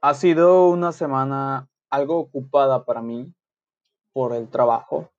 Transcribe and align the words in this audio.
Ha 0.00 0.14
sido 0.14 0.68
una 0.68 0.92
semana 0.92 1.68
algo 1.90 2.20
ocupada 2.20 2.84
para 2.84 3.02
mí 3.02 3.34
por 4.12 4.32
el 4.32 4.48
trabajo. 4.48 5.10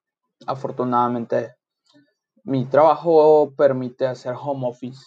Afortunadamente, 0.47 1.53
mi 2.45 2.63
trabajo 2.65 3.53
permite 3.57 4.07
hacer 4.07 4.35
home 4.39 4.69
office, 4.69 5.03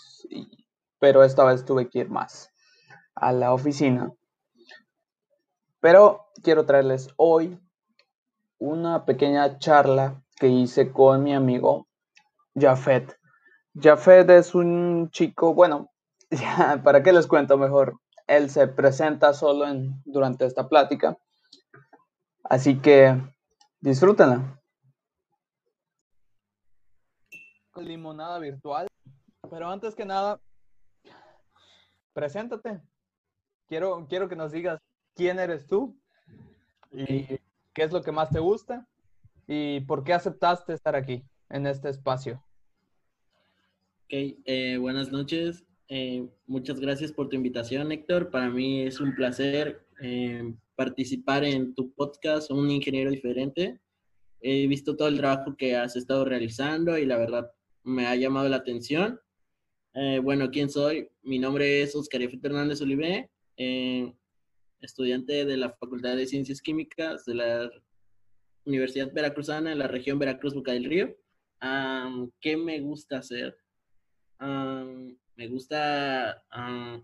pero 0.98 1.24
esta 1.24 1.44
vez 1.44 1.64
tuve 1.64 1.88
que 1.88 2.00
ir 2.00 2.10
más 2.10 2.50
a 3.14 3.32
la 3.32 3.54
oficina. 3.54 4.12
Pero 5.80 6.26
quiero 6.42 6.66
traerles 6.66 7.08
hoy 7.16 7.58
una 8.58 9.06
pequeña 9.06 9.58
charla 9.58 10.22
que 10.36 10.48
hice 10.48 10.92
con 10.92 11.22
mi 11.22 11.32
amigo 11.34 11.88
Jafet. 12.54 13.18
Jafet 13.74 14.28
es 14.28 14.54
un 14.54 15.08
chico, 15.10 15.54
bueno, 15.54 15.90
¿para 16.84 17.02
qué 17.02 17.10
les 17.14 17.26
cuento 17.26 17.56
mejor? 17.56 18.01
Él 18.26 18.50
se 18.50 18.68
presenta 18.68 19.34
solo 19.34 19.66
en, 19.66 20.02
durante 20.04 20.46
esta 20.46 20.68
plática. 20.68 21.18
Así 22.44 22.80
que 22.80 23.20
disfrútenla. 23.80 24.60
Limonada 27.76 28.38
virtual. 28.38 28.86
Pero 29.50 29.68
antes 29.70 29.94
que 29.94 30.04
nada, 30.04 30.40
preséntate. 32.12 32.80
Quiero, 33.68 34.06
quiero 34.08 34.28
que 34.28 34.36
nos 34.36 34.52
digas 34.52 34.80
quién 35.14 35.38
eres 35.38 35.66
tú 35.66 35.98
y 36.90 37.26
qué 37.72 37.82
es 37.82 37.92
lo 37.92 38.02
que 38.02 38.12
más 38.12 38.30
te 38.30 38.38
gusta 38.38 38.86
y 39.46 39.80
por 39.80 40.04
qué 40.04 40.12
aceptaste 40.12 40.72
estar 40.72 40.94
aquí 40.94 41.24
en 41.48 41.66
este 41.66 41.88
espacio. 41.88 42.42
Ok, 44.04 44.12
eh, 44.44 44.76
buenas 44.78 45.10
noches. 45.10 45.64
Eh, 45.94 46.26
muchas 46.46 46.80
gracias 46.80 47.12
por 47.12 47.28
tu 47.28 47.36
invitación, 47.36 47.92
Héctor. 47.92 48.30
Para 48.30 48.48
mí 48.48 48.80
es 48.80 48.98
un 48.98 49.14
placer 49.14 49.86
eh, 50.00 50.54
participar 50.74 51.44
en 51.44 51.74
tu 51.74 51.92
podcast, 51.92 52.50
Un 52.50 52.70
Ingeniero 52.70 53.10
Diferente. 53.10 53.78
He 54.40 54.66
visto 54.68 54.96
todo 54.96 55.08
el 55.08 55.18
trabajo 55.18 55.54
que 55.54 55.76
has 55.76 55.94
estado 55.94 56.24
realizando 56.24 56.96
y 56.96 57.04
la 57.04 57.18
verdad 57.18 57.52
me 57.84 58.06
ha 58.06 58.16
llamado 58.16 58.48
la 58.48 58.56
atención. 58.56 59.20
bueno, 60.22 60.50
¿quién 60.50 60.70
soy? 60.70 61.10
Mi 61.20 61.38
nombre 61.38 61.82
es 61.82 61.94
Oscar 61.94 62.22
F. 62.22 62.38
Hernández 62.42 62.80
Olivé, 62.80 63.30
estudiante 64.80 65.44
de 65.44 65.56
la 65.58 65.72
Facultad 65.72 66.16
de 66.16 66.26
Ciencias 66.26 66.62
Químicas 66.62 67.26
de 67.26 67.34
la 67.34 67.70
Universidad 68.64 69.12
Veracruzana 69.12 69.72
en 69.72 69.78
la 69.78 69.88
región 69.88 70.18
Veracruz-Boca 70.18 70.72
del 70.72 70.86
Río. 70.86 71.14
¿Qué 72.40 72.56
me 72.56 72.80
gusta 72.80 73.18
hacer? 73.18 73.58
Me 75.36 75.48
gusta 75.48 76.42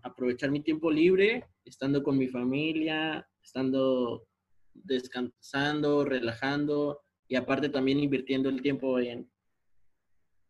aprovechar 0.02 0.50
mi 0.50 0.60
tiempo 0.60 0.90
libre, 0.90 1.46
estando 1.64 2.02
con 2.02 2.18
mi 2.18 2.28
familia, 2.28 3.26
estando 3.42 4.26
descansando, 4.74 6.04
relajando 6.04 7.00
y 7.26 7.36
aparte 7.36 7.68
también 7.68 7.98
invirtiendo 7.98 8.48
el 8.48 8.62
tiempo 8.62 8.98
en, 8.98 9.30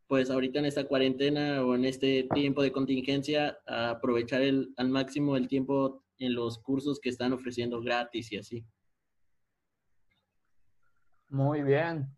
pues 0.06 0.30
ahorita 0.30 0.58
en 0.58 0.66
esta 0.66 0.84
cuarentena 0.84 1.64
o 1.64 1.74
en 1.74 1.84
este 1.84 2.28
tiempo 2.34 2.62
de 2.62 2.72
contingencia, 2.72 3.58
aprovechar 3.66 4.42
el, 4.42 4.72
al 4.76 4.88
máximo 4.88 5.36
el 5.36 5.48
tiempo 5.48 6.02
en 6.18 6.34
los 6.34 6.58
cursos 6.58 6.98
que 7.00 7.10
están 7.10 7.32
ofreciendo 7.32 7.80
gratis 7.80 8.32
y 8.32 8.38
así. 8.38 8.66
Muy 11.28 11.62
bien. 11.62 12.08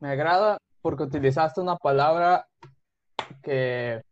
Me 0.00 0.10
agrada 0.10 0.58
porque 0.80 1.04
utilizaste 1.04 1.60
una 1.60 1.76
palabra 1.76 2.46
que, 3.42 4.02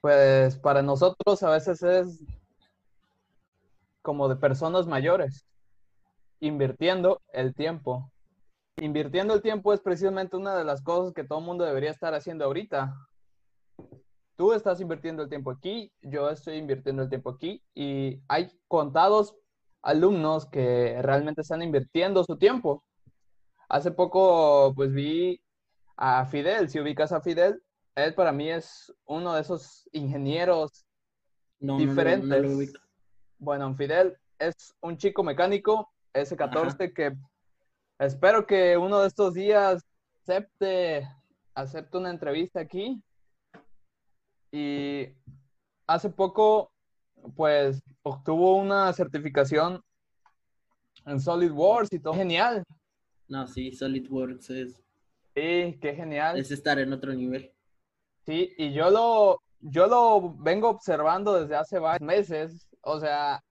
pues, 0.00 0.56
para 0.58 0.82
nosotros 0.82 1.42
a 1.42 1.50
veces 1.50 1.82
es 1.82 2.24
como 4.02 4.28
de 4.28 4.36
personas 4.36 4.86
mayores, 4.86 5.46
invirtiendo 6.40 7.20
el 7.32 7.54
tiempo. 7.54 8.10
Invirtiendo 8.76 9.34
el 9.34 9.42
tiempo 9.42 9.72
es 9.72 9.80
precisamente 9.80 10.36
una 10.36 10.56
de 10.56 10.64
las 10.64 10.82
cosas 10.82 11.12
que 11.12 11.24
todo 11.24 11.38
el 11.38 11.44
mundo 11.44 11.64
debería 11.64 11.90
estar 11.90 12.14
haciendo 12.14 12.44
ahorita. 12.44 12.94
Tú 14.36 14.52
estás 14.52 14.80
invirtiendo 14.80 15.22
el 15.22 15.28
tiempo 15.28 15.50
aquí, 15.50 15.92
yo 16.00 16.30
estoy 16.30 16.56
invirtiendo 16.56 17.02
el 17.02 17.08
tiempo 17.08 17.30
aquí 17.30 17.62
y 17.74 18.22
hay 18.28 18.48
contados 18.66 19.36
alumnos 19.82 20.46
que 20.46 21.00
realmente 21.02 21.42
están 21.42 21.62
invirtiendo 21.62 22.24
su 22.24 22.36
tiempo. 22.38 22.82
Hace 23.68 23.90
poco, 23.90 24.72
pues 24.74 24.92
vi 24.92 25.40
a 25.96 26.26
Fidel, 26.26 26.68
si 26.68 26.80
ubicas 26.80 27.12
a 27.12 27.20
Fidel, 27.20 27.62
él 27.94 28.14
para 28.14 28.32
mí 28.32 28.50
es 28.50 28.92
uno 29.06 29.34
de 29.34 29.42
esos 29.42 29.88
ingenieros 29.92 30.84
diferentes. 31.58 32.72
bueno, 33.38 33.74
Fidel 33.74 34.16
es 34.38 34.74
un 34.80 34.96
chico 34.96 35.22
mecánico, 35.22 35.92
S14, 36.14 36.92
que 36.92 37.16
espero 37.98 38.46
que 38.46 38.76
uno 38.76 39.00
de 39.00 39.08
estos 39.08 39.34
días 39.34 39.82
acepte, 40.22 41.08
acepte 41.54 41.96
una 41.98 42.10
entrevista 42.10 42.60
aquí. 42.60 43.02
Y 44.50 45.08
hace 45.86 46.10
poco 46.10 46.72
pues 47.36 47.82
obtuvo 48.02 48.56
una 48.56 48.92
certificación 48.92 49.82
en 51.06 51.20
SolidWorks 51.20 51.92
y 51.92 51.98
todo. 51.98 52.14
Genial. 52.14 52.64
No, 53.28 53.46
sí, 53.46 53.72
SolidWorks 53.72 54.50
es. 54.50 54.74
Sí, 55.34 55.78
qué 55.80 55.94
genial. 55.96 56.38
Es 56.38 56.50
estar 56.50 56.78
en 56.78 56.92
otro 56.92 57.14
nivel. 57.14 57.52
Sí, 58.24 58.54
y 58.56 58.72
yo 58.72 58.90
lo, 58.90 59.42
yo 59.60 59.86
lo 59.86 60.34
vengo 60.38 60.68
observando 60.68 61.40
desde 61.40 61.56
hace 61.56 61.78
varios 61.78 62.06
meses. 62.06 62.68
O 62.82 63.00
sea, 63.00 63.42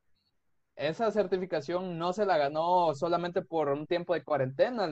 esa 0.75 1.11
certificación 1.11 1.97
no 1.97 2.13
se 2.13 2.25
la 2.25 2.37
ganó 2.37 2.93
solamente 2.95 3.41
por 3.41 3.69
un 3.69 3.87
tiempo 3.87 4.13
de 4.13 4.23
cuarentena. 4.23 4.89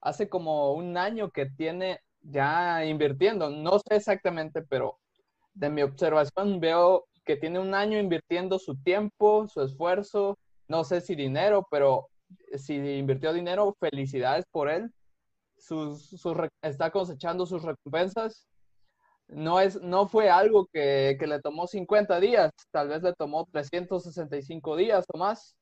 Hace 0.00 0.28
como 0.28 0.74
un 0.74 0.96
año 0.96 1.30
que 1.30 1.46
tiene 1.46 2.00
ya 2.22 2.84
invirtiendo. 2.84 3.50
No 3.50 3.78
sé 3.78 3.96
exactamente, 3.96 4.62
pero 4.62 4.98
de 5.54 5.70
mi 5.70 5.82
observación 5.82 6.60
veo 6.60 7.06
que 7.24 7.36
tiene 7.36 7.58
un 7.58 7.74
año 7.74 7.98
invirtiendo 7.98 8.58
su 8.58 8.76
tiempo, 8.82 9.46
su 9.48 9.62
esfuerzo, 9.62 10.38
no 10.68 10.84
sé 10.84 11.00
si 11.00 11.14
dinero, 11.14 11.66
pero 11.70 12.08
si 12.56 12.74
invirtió 12.76 13.32
dinero, 13.32 13.76
felicidades 13.78 14.44
por 14.50 14.70
él. 14.70 14.90
Sus, 15.56 16.12
está 16.62 16.90
cosechando 16.90 17.46
sus 17.46 17.62
recompensas. 17.62 18.48
No, 19.32 19.60
es, 19.60 19.80
no 19.80 20.06
fue 20.06 20.30
algo 20.30 20.66
que, 20.72 21.18
le 21.18 21.40
tomó 21.40 21.66
50 21.66 22.20
días, 22.20 22.50
tal 22.70 22.88
vez 22.88 23.02
le 23.02 23.14
tomó 23.14 23.46
365 23.50 24.76
días 24.76 25.04
o 25.12 25.18
más, 25.18 25.56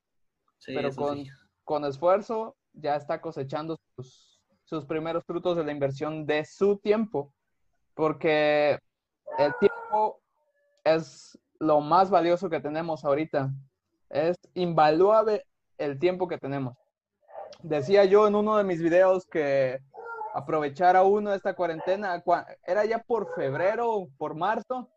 pero 0.66 0.94
con, 0.94 1.24
con 1.64 1.84
esfuerzo 1.84 2.56
ya 2.72 2.96
está 2.96 3.20
cosechando 3.20 3.76
sus, 3.94 4.40
sus 4.64 4.84
primeros 4.84 5.24
frutos 5.24 5.56
de 5.56 5.64
la 5.64 5.72
inversión 5.72 6.26
de 6.26 6.44
su 6.44 6.78
tiempo, 6.78 7.32
porque 7.94 8.78
el 9.38 9.52
tiempo 9.60 10.20
es 10.84 11.38
lo 11.58 11.80
más 11.80 12.10
valioso 12.10 12.50
que 12.50 12.60
tenemos 12.60 13.04
ahorita. 13.04 13.52
Es 14.08 14.36
invaluable 14.54 15.44
el 15.78 15.98
tiempo 15.98 16.26
que 16.26 16.38
tenemos. 16.38 16.76
Decía 17.62 18.04
yo 18.04 18.26
en 18.26 18.34
uno 18.34 18.56
de 18.56 18.64
mis 18.64 18.82
videos 18.82 19.26
que 19.26 19.78
aprovechara 20.34 21.02
uno 21.02 21.32
esta 21.32 21.54
cuarentena, 21.54 22.22
era 22.64 22.84
ya 22.84 22.98
por 22.98 23.34
febrero, 23.34 24.08
por 24.18 24.34
marzo, 24.34 24.88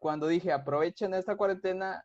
cuando 0.00 0.26
dije 0.26 0.52
aprovechen 0.52 1.14
esta 1.14 1.36
cuarentena 1.36 2.04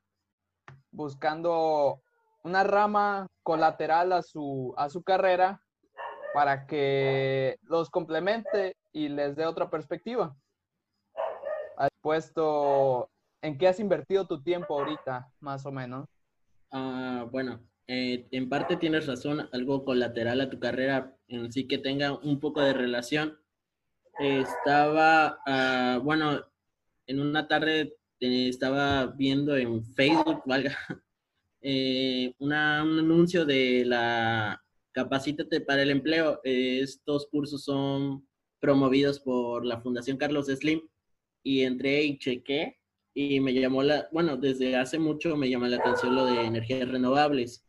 buscando 0.91 2.01
una 2.43 2.63
rama 2.63 3.27
colateral 3.43 4.11
a 4.13 4.21
su, 4.21 4.73
a 4.77 4.89
su 4.89 5.03
carrera 5.03 5.61
para 6.33 6.67
que 6.67 7.57
los 7.63 7.89
complemente 7.89 8.75
y 8.91 9.09
les 9.09 9.35
dé 9.35 9.45
otra 9.45 9.69
perspectiva. 9.69 10.35
Has 11.77 11.89
puesto 12.01 13.09
¿En 13.45 13.59
qué 13.59 13.67
has 13.67 13.79
invertido 13.79 14.25
tu 14.25 14.41
tiempo 14.41 14.73
ahorita, 14.73 15.31
más 15.39 15.67
o 15.67 15.71
menos? 15.71 16.07
Ah, 16.71 17.27
bueno, 17.31 17.59
eh, 17.87 18.27
en 18.31 18.49
parte 18.49 18.77
tienes 18.77 19.05
razón, 19.05 19.47
algo 19.51 19.85
colateral 19.85 20.41
a 20.41 20.49
tu 20.49 20.59
carrera, 20.59 21.15
en 21.27 21.51
sí 21.51 21.67
que 21.67 21.77
tenga 21.77 22.13
un 22.13 22.39
poco 22.39 22.61
de 22.61 22.73
relación. 22.73 23.37
estaba, 24.19 25.39
ah, 25.45 25.99
bueno, 26.03 26.41
en 27.07 27.19
una 27.19 27.47
tarde 27.47 27.95
eh, 28.19 28.49
estaba 28.49 29.07
viendo 29.07 29.55
en 29.57 29.83
Facebook, 29.95 30.43
valga, 30.45 30.77
eh, 31.61 32.33
un 32.39 32.53
anuncio 32.53 33.45
de 33.45 33.85
la 33.85 34.61
Capacítate 34.91 35.61
para 35.61 35.83
el 35.83 35.91
Empleo. 35.91 36.39
estos 36.43 37.27
cursos 37.27 37.63
son 37.63 38.27
promovidos 38.59 39.19
por 39.19 39.65
la 39.65 39.81
Fundación 39.81 40.17
Carlos 40.17 40.47
Slim 40.47 40.81
y 41.43 41.61
entré 41.63 42.03
y 42.03 42.17
chequé 42.17 42.77
y 43.13 43.39
me 43.39 43.53
llamó 43.53 43.83
la, 43.83 44.09
bueno, 44.11 44.37
desde 44.37 44.75
hace 44.75 44.99
mucho 44.99 45.37
me 45.37 45.49
llama 45.49 45.69
la 45.69 45.77
atención 45.77 46.15
lo 46.15 46.25
de 46.25 46.41
energías 46.41 46.89
renovables. 46.89 47.64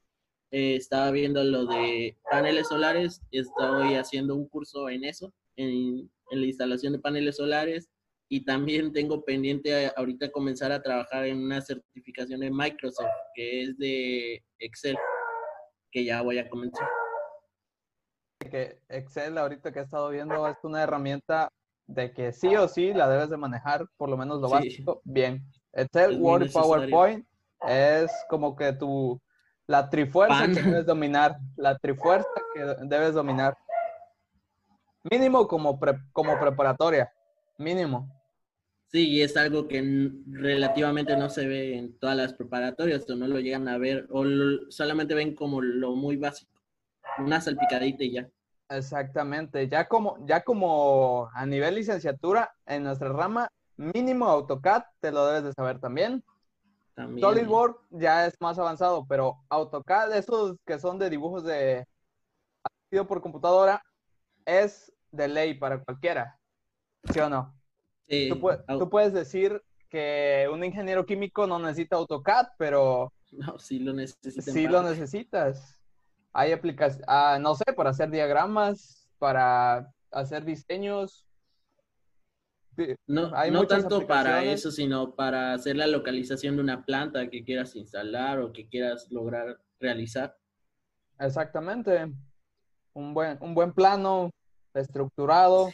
Eh, 0.58 0.74
estaba 0.76 1.10
viendo 1.10 1.44
lo 1.44 1.66
de 1.66 2.16
paneles 2.30 2.68
solares, 2.68 3.20
estoy 3.30 3.94
haciendo 3.96 4.34
un 4.34 4.48
curso 4.48 4.88
en 4.88 5.04
eso, 5.04 5.30
en, 5.54 6.10
en, 6.30 6.40
la 6.40 6.46
instalación 6.46 6.94
de 6.94 6.98
paneles 6.98 7.36
solares 7.36 7.90
y 8.30 8.42
también 8.42 8.90
tengo 8.90 9.22
pendiente 9.22 9.92
ahorita 9.94 10.32
comenzar 10.32 10.72
a 10.72 10.80
trabajar 10.80 11.26
en 11.26 11.44
una 11.44 11.60
certificación 11.60 12.40
de 12.40 12.50
Microsoft, 12.50 13.10
que 13.34 13.64
es 13.64 13.76
de 13.76 14.42
Excel, 14.58 14.96
que 15.90 16.06
ya 16.06 16.22
voy 16.22 16.38
a 16.38 16.48
comenzar. 16.48 16.88
Que 18.50 18.80
Excel, 18.88 19.36
ahorita 19.36 19.74
que 19.74 19.80
he 19.80 19.82
estado 19.82 20.08
viendo, 20.08 20.48
es 20.48 20.56
una 20.62 20.82
herramienta 20.82 21.52
de 21.86 22.14
que 22.14 22.32
sí 22.32 22.56
o 22.56 22.66
sí 22.66 22.94
la 22.94 23.10
debes 23.10 23.28
de 23.28 23.36
manejar, 23.36 23.86
por 23.98 24.08
lo 24.08 24.16
menos 24.16 24.40
lo 24.40 24.48
básico, 24.48 25.02
bien. 25.04 25.44
Excel, 25.74 26.18
Word 26.18 26.46
y 26.46 26.48
PowerPoint 26.48 27.26
es 27.68 28.10
como 28.30 28.56
que 28.56 28.72
tu, 28.72 29.20
la 29.66 29.90
trifuerza 29.90 30.46
que 30.46 30.62
debes 30.62 30.86
dominar, 30.86 31.38
la 31.56 31.76
trifuerza 31.78 32.28
que 32.54 32.64
debes 32.82 33.14
dominar. 33.14 33.56
Mínimo 35.10 35.46
como, 35.46 35.78
como 36.12 36.38
preparatoria, 36.38 37.12
mínimo. 37.58 38.12
Sí, 38.88 39.08
y 39.10 39.22
es 39.22 39.36
algo 39.36 39.66
que 39.66 40.10
relativamente 40.30 41.16
no 41.16 41.28
se 41.28 41.46
ve 41.46 41.76
en 41.76 41.98
todas 41.98 42.16
las 42.16 42.32
preparatorias, 42.34 43.08
o 43.10 43.16
no 43.16 43.26
lo 43.26 43.40
llegan 43.40 43.68
a 43.68 43.78
ver, 43.78 44.06
o 44.10 44.24
solamente 44.68 45.14
ven 45.14 45.34
como 45.34 45.60
lo 45.60 45.96
muy 45.96 46.16
básico, 46.16 46.52
una 47.18 47.40
salpicadita 47.40 48.04
y 48.04 48.12
ya. 48.12 48.28
Exactamente, 48.68 49.68
ya 49.68 49.86
como, 49.86 50.24
ya 50.26 50.42
como 50.42 51.28
a 51.34 51.46
nivel 51.46 51.76
licenciatura 51.76 52.52
en 52.64 52.84
nuestra 52.84 53.08
rama, 53.10 53.48
mínimo 53.76 54.26
AutoCAD 54.26 54.82
te 55.00 55.12
lo 55.12 55.26
debes 55.26 55.44
de 55.44 55.52
saber 55.52 55.78
también. 55.80 56.24
También. 56.96 57.20
SolidWorks 57.20 57.80
ya 57.90 58.26
es 58.26 58.34
más 58.40 58.58
avanzado, 58.58 59.06
pero 59.06 59.36
AutoCAD, 59.50 60.16
esos 60.16 60.56
que 60.66 60.80
son 60.80 60.98
de 60.98 61.10
dibujos 61.10 61.44
de 61.44 61.86
por 63.06 63.20
computadora, 63.20 63.82
es 64.46 64.92
de 65.10 65.28
ley 65.28 65.54
para 65.54 65.82
cualquiera, 65.82 66.38
¿sí 67.12 67.20
o 67.20 67.28
no? 67.28 67.54
tú, 68.78 68.88
puedes 68.88 69.12
decir 69.12 69.60
que 69.90 70.48
un 70.52 70.64
ingeniero 70.64 71.04
químico 71.04 71.46
no 71.46 71.58
necesita 71.58 71.96
AutoCAD, 71.96 72.46
pero... 72.58 73.12
No, 73.32 73.58
sí 73.58 73.80
lo 73.80 73.92
necesitas. 73.92 74.44
Sí 74.44 74.68
lo 74.68 74.82
necesitas. 74.82 75.78
Hay 76.32 76.52
aplicaciones, 76.52 77.04
ah, 77.08 77.38
no 77.40 77.54
sé, 77.56 77.64
para 77.74 77.90
hacer 77.90 78.08
diagramas, 78.08 79.10
para 79.18 79.92
hacer 80.12 80.44
diseños. 80.44 81.25
No, 83.06 83.30
Hay 83.34 83.50
no 83.50 83.66
tanto 83.66 84.06
para 84.06 84.44
eso, 84.44 84.70
sino 84.70 85.14
para 85.14 85.54
hacer 85.54 85.76
la 85.76 85.86
localización 85.86 86.56
de 86.56 86.62
una 86.62 86.84
planta 86.84 87.28
que 87.30 87.44
quieras 87.44 87.74
instalar 87.76 88.40
o 88.40 88.52
que 88.52 88.68
quieras 88.68 89.10
lograr 89.10 89.58
realizar. 89.80 90.36
Exactamente. 91.18 92.12
Un 92.92 93.14
buen, 93.14 93.38
un 93.40 93.54
buen 93.54 93.72
plano 93.72 94.30
estructurado. 94.74 95.70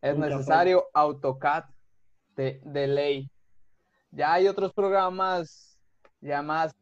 Es 0.00 0.16
necesario 0.18 0.84
AutoCAD 0.92 1.64
de, 2.36 2.86
ley. 2.88 3.30
Ya 4.10 4.32
hay 4.32 4.48
otros 4.48 4.72
programas 4.72 5.78
ya 6.20 6.42
más, 6.42 6.74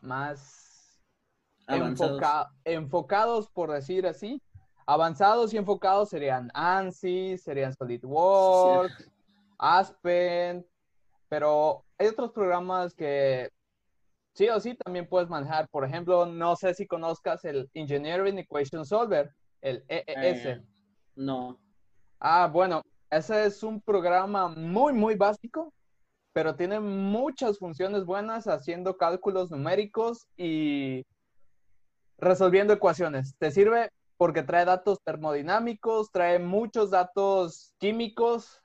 más 0.00 1.00
enfocados, 2.64 3.48
por 3.50 3.72
decir 3.72 4.06
así. 4.06 4.40
Avanzados 4.90 5.52
y 5.52 5.58
enfocados 5.58 6.08
serían 6.08 6.50
ANSI, 6.54 7.36
serían 7.36 7.74
SolidWorks, 7.74 9.12
Aspen, 9.58 10.66
pero 11.28 11.84
hay 11.98 12.06
otros 12.06 12.32
programas 12.32 12.94
que 12.94 13.50
sí 14.32 14.48
o 14.48 14.58
sí 14.58 14.74
también 14.76 15.06
puedes 15.06 15.28
manejar. 15.28 15.68
Por 15.68 15.84
ejemplo, 15.84 16.24
no 16.24 16.56
sé 16.56 16.72
si 16.72 16.86
conozcas 16.86 17.44
el 17.44 17.68
Engineering 17.74 18.38
Equation 18.38 18.86
Solver, 18.86 19.30
el 19.60 19.84
EES. 19.88 20.46
Eh, 20.46 20.62
no. 21.16 21.58
Ah, 22.18 22.48
bueno, 22.50 22.80
ese 23.10 23.44
es 23.44 23.62
un 23.62 23.82
programa 23.82 24.48
muy, 24.48 24.94
muy 24.94 25.16
básico, 25.16 25.70
pero 26.32 26.56
tiene 26.56 26.80
muchas 26.80 27.58
funciones 27.58 28.06
buenas 28.06 28.48
haciendo 28.48 28.96
cálculos 28.96 29.50
numéricos 29.50 30.26
y 30.38 31.04
resolviendo 32.16 32.72
ecuaciones. 32.72 33.34
Te 33.36 33.50
sirve 33.50 33.90
porque 34.18 34.42
trae 34.42 34.64
datos 34.64 34.98
termodinámicos, 35.04 36.10
trae 36.10 36.38
muchos 36.38 36.90
datos 36.90 37.72
químicos 37.78 38.60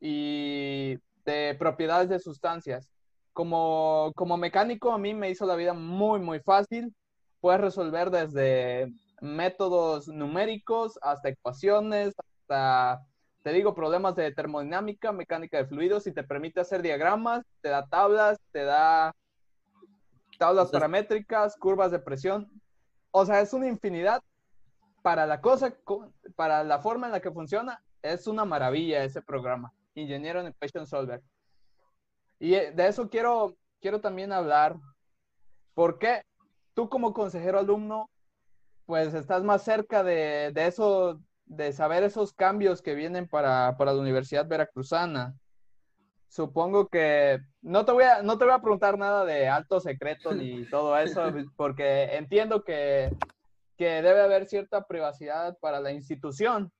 y 0.00 0.98
de 1.24 1.54
propiedades 1.58 2.08
de 2.08 2.18
sustancias. 2.18 2.90
Como, 3.34 4.12
como 4.16 4.38
mecánico 4.38 4.92
a 4.92 4.98
mí 4.98 5.12
me 5.12 5.30
hizo 5.30 5.44
la 5.44 5.54
vida 5.54 5.74
muy, 5.74 6.18
muy 6.18 6.40
fácil. 6.40 6.94
Puedes 7.40 7.60
resolver 7.60 8.10
desde 8.10 8.90
métodos 9.20 10.08
numéricos 10.08 10.98
hasta 11.02 11.28
ecuaciones, 11.28 12.14
te 12.48 13.52
digo, 13.52 13.74
problemas 13.74 14.16
de 14.16 14.32
termodinámica, 14.32 15.12
mecánica 15.12 15.58
de 15.58 15.66
fluidos 15.66 16.06
y 16.06 16.12
te 16.12 16.24
permite 16.24 16.60
hacer 16.60 16.82
diagramas, 16.82 17.44
te 17.60 17.68
da 17.68 17.86
tablas, 17.86 18.38
te 18.50 18.64
da 18.64 19.14
tablas 20.38 20.70
paramétricas, 20.70 21.56
curvas 21.56 21.90
de 21.90 21.98
presión. 21.98 22.50
O 23.10 23.26
sea, 23.26 23.40
es 23.40 23.52
una 23.52 23.68
infinidad. 23.68 24.22
Para 25.06 25.24
la 25.24 25.40
cosa, 25.40 25.72
para 26.34 26.64
la 26.64 26.80
forma 26.80 27.06
en 27.06 27.12
la 27.12 27.20
que 27.20 27.30
funciona, 27.30 27.80
es 28.02 28.26
una 28.26 28.44
maravilla 28.44 29.04
ese 29.04 29.22
programa, 29.22 29.72
Ingeniero 29.94 30.40
en 30.40 30.48
Equation 30.48 30.84
Solver. 30.84 31.22
Y 32.40 32.54
eh, 32.54 32.72
de 32.72 32.88
eso 32.88 33.08
quiero, 33.08 33.56
quiero 33.80 34.00
también 34.00 34.32
hablar, 34.32 34.74
porque 35.74 36.22
tú 36.74 36.88
como 36.88 37.12
consejero 37.12 37.60
alumno, 37.60 38.10
pues 38.84 39.14
estás 39.14 39.44
más 39.44 39.62
cerca 39.62 40.02
de, 40.02 40.50
de 40.52 40.66
eso, 40.66 41.20
de 41.44 41.72
saber 41.72 42.02
esos 42.02 42.32
cambios 42.32 42.82
que 42.82 42.96
vienen 42.96 43.28
para, 43.28 43.76
la 43.78 43.94
Universidad 43.94 44.48
Veracruzana. 44.48 45.36
Supongo 46.26 46.88
que 46.88 47.38
no 47.62 47.84
te, 47.84 47.92
voy 47.92 48.02
a, 48.02 48.22
no 48.22 48.38
te 48.38 48.44
voy 48.44 48.54
a 48.54 48.58
preguntar 48.60 48.98
nada 48.98 49.24
de 49.24 49.46
alto 49.46 49.78
secreto 49.78 50.34
ni 50.34 50.68
todo 50.68 50.98
eso, 50.98 51.32
porque 51.54 52.16
entiendo 52.16 52.64
que, 52.64 53.12
debe 53.84 54.20
haber 54.22 54.46
cierta 54.46 54.86
privacidad 54.86 55.56
para 55.58 55.80
la 55.80 55.92
institución, 55.92 56.72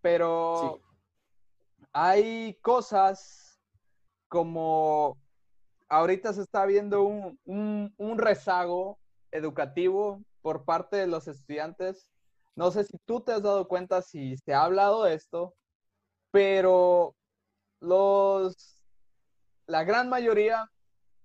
pero 0.00 0.80
hay 1.92 2.54
cosas 2.62 3.60
como 4.28 5.18
ahorita 5.88 6.32
se 6.32 6.42
está 6.42 6.64
viendo 6.64 7.02
un, 7.02 7.38
un 7.96 8.18
rezago 8.18 8.98
educativo 9.30 10.22
por 10.40 10.64
parte 10.64 10.96
de 10.96 11.06
los 11.06 11.28
estudiantes 11.28 12.12
no 12.54 12.70
sé 12.70 12.84
si 12.84 12.98
tú 13.06 13.20
te 13.20 13.32
has 13.32 13.42
dado 13.42 13.66
cuenta 13.66 14.02
si 14.02 14.36
se 14.36 14.52
ha 14.52 14.64
hablado 14.64 15.04
de 15.04 15.14
esto, 15.14 15.54
pero 16.30 17.14
los, 17.80 18.78
la 19.66 19.84
gran 19.84 20.08
mayoría 20.08 20.70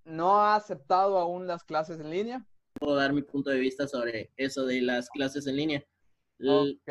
no 0.04 0.40
ha 0.40 0.54
aceptado 0.54 1.18
aún 1.18 1.46
las 1.46 1.64
clases 1.64 2.00
en 2.00 2.10
línea. 2.10 2.46
Puedo 2.78 2.96
dar 2.96 3.12
mi 3.12 3.22
punto 3.22 3.50
de 3.50 3.58
vista 3.58 3.86
sobre 3.86 4.30
eso 4.36 4.66
de 4.66 4.82
las 4.82 5.08
clases 5.10 5.46
en 5.46 5.56
línea. 5.56 5.84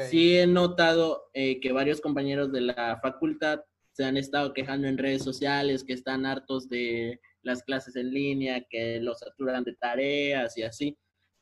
Sí 0.09 0.37
he 0.37 0.47
notado 0.47 1.29
eh, 1.33 1.59
que 1.59 1.71
varios 1.71 2.01
compañeros 2.01 2.51
de 2.51 2.61
la 2.61 2.99
facultad 3.01 3.61
se 3.93 4.03
han 4.03 4.17
estado 4.17 4.53
quejando 4.53 4.87
en 4.87 4.97
redes 4.97 5.23
sociales, 5.23 5.83
que 5.83 5.93
están 5.93 6.25
hartos 6.25 6.69
de 6.69 7.19
las 7.41 7.63
clases 7.63 7.95
en 7.95 8.11
línea, 8.11 8.65
que 8.69 8.99
los 8.99 9.19
saturan 9.19 9.63
de 9.63 9.73
tareas 9.75 10.57
y 10.57 10.63
así 10.63 10.97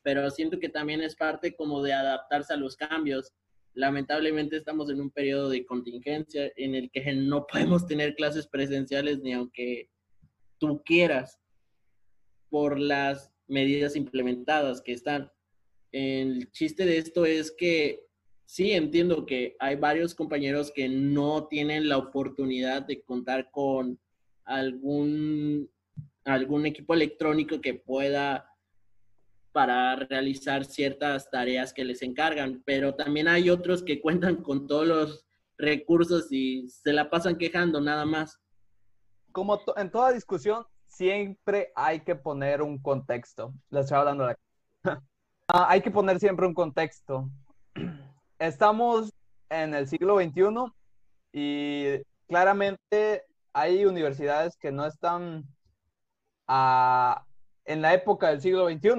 pero 0.05 0.29
siento 0.29 0.59
que 0.59 0.69
también 0.69 1.01
es 1.01 1.15
parte 1.15 1.55
como 1.55 1.81
de 1.81 1.91
adaptarse 1.91 2.53
a 2.53 2.57
los 2.57 2.77
cambios. 2.77 3.33
Lamentablemente 3.73 4.55
estamos 4.55 4.87
en 4.91 5.01
un 5.01 5.09
periodo 5.09 5.49
de 5.49 5.65
contingencia 5.65 6.51
en 6.57 6.75
el 6.75 6.91
que 6.91 7.11
no 7.15 7.47
podemos 7.47 7.87
tener 7.87 8.13
clases 8.13 8.47
presenciales 8.47 9.19
ni 9.23 9.33
aunque 9.33 9.89
tú 10.59 10.83
quieras 10.85 11.39
por 12.49 12.79
las 12.79 13.33
medidas 13.47 13.95
implementadas 13.95 14.81
que 14.81 14.93
están. 14.93 15.31
El 15.91 16.51
chiste 16.51 16.85
de 16.85 16.97
esto 16.97 17.25
es 17.25 17.51
que 17.51 18.05
sí 18.45 18.71
entiendo 18.71 19.25
que 19.25 19.55
hay 19.59 19.75
varios 19.75 20.13
compañeros 20.13 20.71
que 20.71 20.89
no 20.89 21.47
tienen 21.47 21.89
la 21.89 21.97
oportunidad 21.97 22.83
de 22.83 23.01
contar 23.01 23.49
con 23.51 23.99
algún, 24.43 25.69
algún 26.23 26.65
equipo 26.65 26.93
electrónico 26.93 27.61
que 27.61 27.73
pueda 27.73 28.49
para 29.51 29.95
realizar 29.95 30.65
ciertas 30.65 31.29
tareas 31.31 31.73
que 31.73 31.85
les 31.85 32.01
encargan, 32.01 32.61
pero 32.65 32.93
también 32.93 33.29
hay 33.29 33.49
otros 33.49 33.83
que 33.83 34.01
cuentan 34.01 34.43
con 34.43 34.67
todos 34.67 34.85
los 34.85 35.25
recursos 35.57 36.27
y 36.29 36.67
se 36.67 36.91
la 36.91 37.09
pasan 37.09 37.37
quejando 37.37 37.79
nada 37.79 38.05
más. 38.05 38.41
Como 39.31 39.61
en 39.77 39.91
toda 39.91 40.11
discusión, 40.11 40.65
siempre 40.95 41.71
hay 41.75 41.99
que 42.01 42.15
poner 42.15 42.61
un 42.61 42.81
contexto. 42.81 43.53
Les 43.69 43.83
estoy 43.83 43.97
hablando 43.97 44.27
de 44.27 44.35
ah, 45.49 45.67
hay 45.69 45.81
que 45.81 45.91
poner 45.91 46.19
siempre 46.19 46.47
un 46.47 46.53
contexto. 46.53 47.29
Estamos 48.39 49.11
en 49.49 49.73
el 49.73 49.87
siglo 49.87 50.19
XXI 50.19 50.71
y 51.33 52.01
claramente 52.27 53.25
hay 53.51 53.85
universidades 53.85 54.55
que 54.57 54.71
no 54.71 54.85
están 54.85 55.43
ah, 56.47 57.25
en 57.65 57.81
la 57.81 57.93
época 57.93 58.29
del 58.29 58.41
siglo 58.41 58.69
XXI 58.69 58.91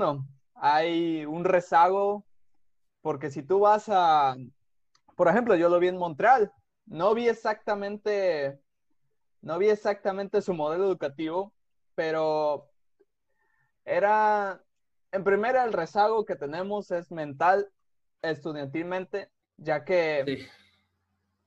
hay 0.55 1.25
un 1.27 1.45
rezago, 1.45 2.25
porque 3.01 3.31
si 3.31 3.43
tú 3.43 3.61
vas 3.61 3.89
a, 3.89 4.37
por 5.15 5.29
ejemplo, 5.29 5.55
yo 5.55 5.69
lo 5.69 5.79
vi 5.79 5.89
en 5.89 5.99
Montreal, 5.99 6.53
no 6.87 7.15
vi 7.15 7.29
exactamente 7.29 8.59
no 9.43 9.59
vi 9.59 9.69
exactamente 9.69 10.43
su 10.43 10.55
modelo 10.55 10.87
educativo, 10.87 11.53
pero 11.97 12.71
era, 13.85 14.63
en 15.11 15.25
primera, 15.25 15.65
el 15.65 15.73
rezago 15.73 16.25
que 16.25 16.37
tenemos 16.37 16.93
es 16.93 17.11
mental, 17.11 17.69
estudiantilmente, 18.23 19.31
ya 19.57 19.85
que 19.85 20.47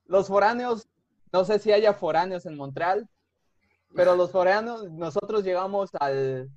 los 0.04 0.28
foráneos, 0.28 0.88
no 1.32 1.44
sé 1.44 1.58
si 1.60 1.72
haya 1.72 1.94
foráneos 1.94 2.44
en 2.44 2.56
Montreal, 2.56 3.08
pero 3.94 4.16
los 4.16 4.32
foráneos, 4.32 4.90
nosotros 4.90 5.44
llegamos 5.44 5.90
al, 5.98 6.50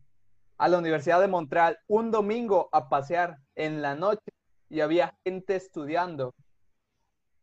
a 0.58 0.68
la 0.68 0.78
Universidad 0.78 1.22
de 1.22 1.28
Montreal 1.28 1.80
un 1.88 2.12
domingo 2.12 2.70
a 2.72 2.90
pasear 2.90 3.38
en 3.56 3.82
la 3.82 3.96
noche 3.96 4.32
y 4.70 4.82
había 4.82 5.16
gente 5.24 5.56
estudiando. 5.56 6.34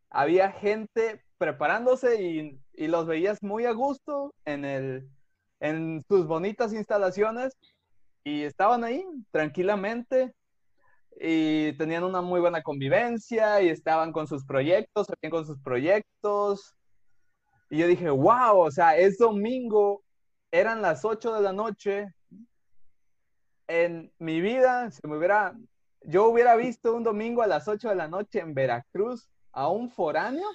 Había 0.09 0.51
gente 0.51 1.23
preparándose 1.37 2.21
y, 2.21 2.59
y 2.73 2.87
los 2.87 3.07
veías 3.07 3.41
muy 3.41 3.65
a 3.65 3.71
gusto 3.71 4.33
en, 4.43 4.65
el, 4.65 5.09
en 5.61 6.03
sus 6.07 6.27
bonitas 6.27 6.73
instalaciones 6.73 7.55
y 8.23 8.43
estaban 8.43 8.83
ahí 8.83 9.05
tranquilamente 9.31 10.33
y 11.19 11.73
tenían 11.73 12.03
una 12.03 12.21
muy 12.21 12.41
buena 12.41 12.63
convivencia 12.63 13.61
y 13.61 13.69
estaban 13.69 14.11
con 14.11 14.27
sus 14.27 14.43
proyectos, 14.43 15.07
con 15.29 15.45
sus 15.45 15.59
proyectos. 15.61 16.75
Y 17.69 17.77
yo 17.77 17.87
dije, 17.87 18.09
wow, 18.09 18.59
o 18.59 18.71
sea, 18.71 18.97
es 18.97 19.17
domingo, 19.17 20.03
eran 20.51 20.81
las 20.81 21.05
8 21.05 21.35
de 21.35 21.41
la 21.41 21.53
noche. 21.53 22.07
En 23.67 24.11
mi 24.17 24.41
vida, 24.41 24.89
se 24.91 25.07
me 25.07 25.17
hubiera, 25.17 25.53
yo 26.01 26.27
hubiera 26.27 26.55
visto 26.55 26.93
un 26.93 27.03
domingo 27.03 27.43
a 27.43 27.47
las 27.47 27.67
8 27.67 27.89
de 27.89 27.95
la 27.95 28.07
noche 28.07 28.39
en 28.39 28.53
Veracruz 28.53 29.29
a 29.51 29.69
un 29.69 29.89
foráneo. 29.89 30.47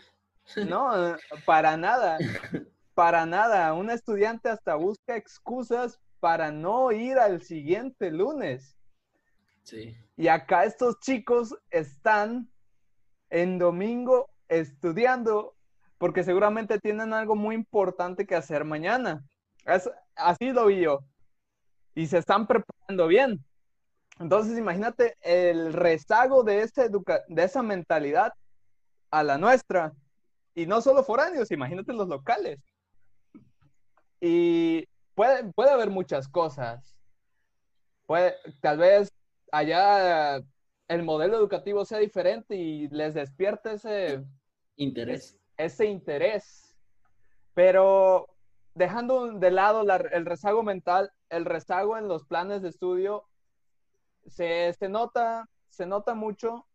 No, 0.69 1.17
para 1.45 1.77
nada, 1.77 2.19
para 2.97 3.27
nada. 3.27 3.75
Un 3.75 3.91
estudiante 3.91 4.49
hasta 4.49 4.75
busca 4.75 5.17
excusas 5.17 6.01
para 6.19 6.51
no 6.51 6.93
ir 6.93 7.19
al 7.19 7.43
siguiente 7.43 8.11
lunes. 8.11 8.75
Sí. 9.65 9.95
Y 10.17 10.29
acá 10.29 10.65
estos 10.65 10.99
chicos 11.01 11.55
están 11.71 12.51
en 13.29 13.59
domingo 13.59 14.31
estudiando 14.49 15.55
porque 15.99 16.25
seguramente 16.25 16.81
tienen 16.81 17.13
algo 17.13 17.37
muy 17.37 17.55
importante 17.55 18.27
que 18.27 18.35
hacer 18.35 18.65
mañana. 18.65 19.23
así 20.15 20.53
lo 20.53 20.67
vi 20.67 20.81
yo. 20.81 21.01
Y 21.95 22.07
se 22.07 22.17
están 22.17 22.47
preparando 22.47 23.09
bien. 23.09 23.45
Entonces, 24.19 24.57
imagínate 24.57 25.17
el 25.21 25.75
rezago 25.75 26.45
de, 26.45 26.63
esa 26.63 26.89
de 26.89 27.45
esa 27.45 27.63
mentalidad 27.63 28.33
a 29.11 29.23
la 29.23 29.37
nuestra. 29.37 29.93
Y 30.55 30.65
no 30.65 30.81
solo 30.81 31.05
foráneos, 31.05 31.51
imagínate 31.51 31.93
los 31.93 32.09
locales. 32.09 32.59
Y 34.21 34.87
puede, 35.15 35.53
puede 35.53 35.71
haber 35.71 35.91
muchas 35.91 36.29
cosas. 36.29 36.97
Puede, 38.07 38.35
tal 38.61 38.79
vez 38.79 39.13
allá 39.53 40.43
el 40.89 41.03
modelo 41.03 41.37
educativo 41.37 41.85
sea 41.85 41.99
diferente 41.99 42.55
y 42.55 42.89
les 42.89 43.15
despierte 43.15 43.75
ese 43.75 44.25
interés. 44.77 45.39
ese 45.57 45.87
interés. 45.87 46.77
Pero 47.55 48.29
dejando 48.75 49.33
de 49.33 49.51
lado 49.51 49.83
el 50.13 50.27
rezago 50.27 50.63
mental, 50.63 51.11
el 51.31 51.45
rezago 51.45 51.97
en 51.97 52.09
los 52.09 52.25
planes 52.25 52.63
de 52.63 52.69
estudio 52.69 53.25
se, 54.27 54.73
se, 54.75 54.89
nota, 54.89 55.49
se 55.69 55.87
nota 55.87 56.15
mucho 56.15 56.67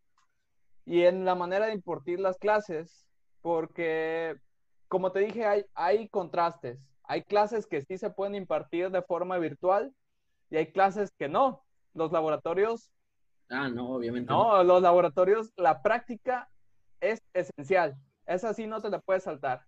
y 0.85 1.03
en 1.03 1.25
la 1.25 1.35
manera 1.35 1.67
de 1.67 1.73
impartir 1.73 2.19
las 2.19 2.37
clases, 2.37 3.05
porque 3.41 4.35
como 4.87 5.11
te 5.11 5.19
dije, 5.19 5.45
hay, 5.45 5.65
hay 5.73 6.09
contrastes. 6.09 6.79
Hay 7.11 7.23
clases 7.23 7.67
que 7.67 7.83
sí 7.83 7.97
se 7.97 8.09
pueden 8.09 8.35
impartir 8.35 8.89
de 8.89 9.01
forma 9.01 9.37
virtual 9.37 9.93
y 10.49 10.55
hay 10.55 10.71
clases 10.71 11.11
que 11.19 11.27
no 11.27 11.61
los 11.93 12.09
laboratorios. 12.13 12.89
Ah, 13.49 13.67
no, 13.67 13.95
obviamente. 13.95 14.31
No, 14.31 14.63
los 14.63 14.81
laboratorios, 14.81 15.51
la 15.57 15.81
práctica 15.81 16.49
es 17.01 17.21
esencial. 17.33 17.97
Esa 18.25 18.53
sí 18.53 18.65
no 18.65 18.81
te 18.81 18.89
la 18.89 19.01
puedes 19.01 19.23
saltar. 19.23 19.65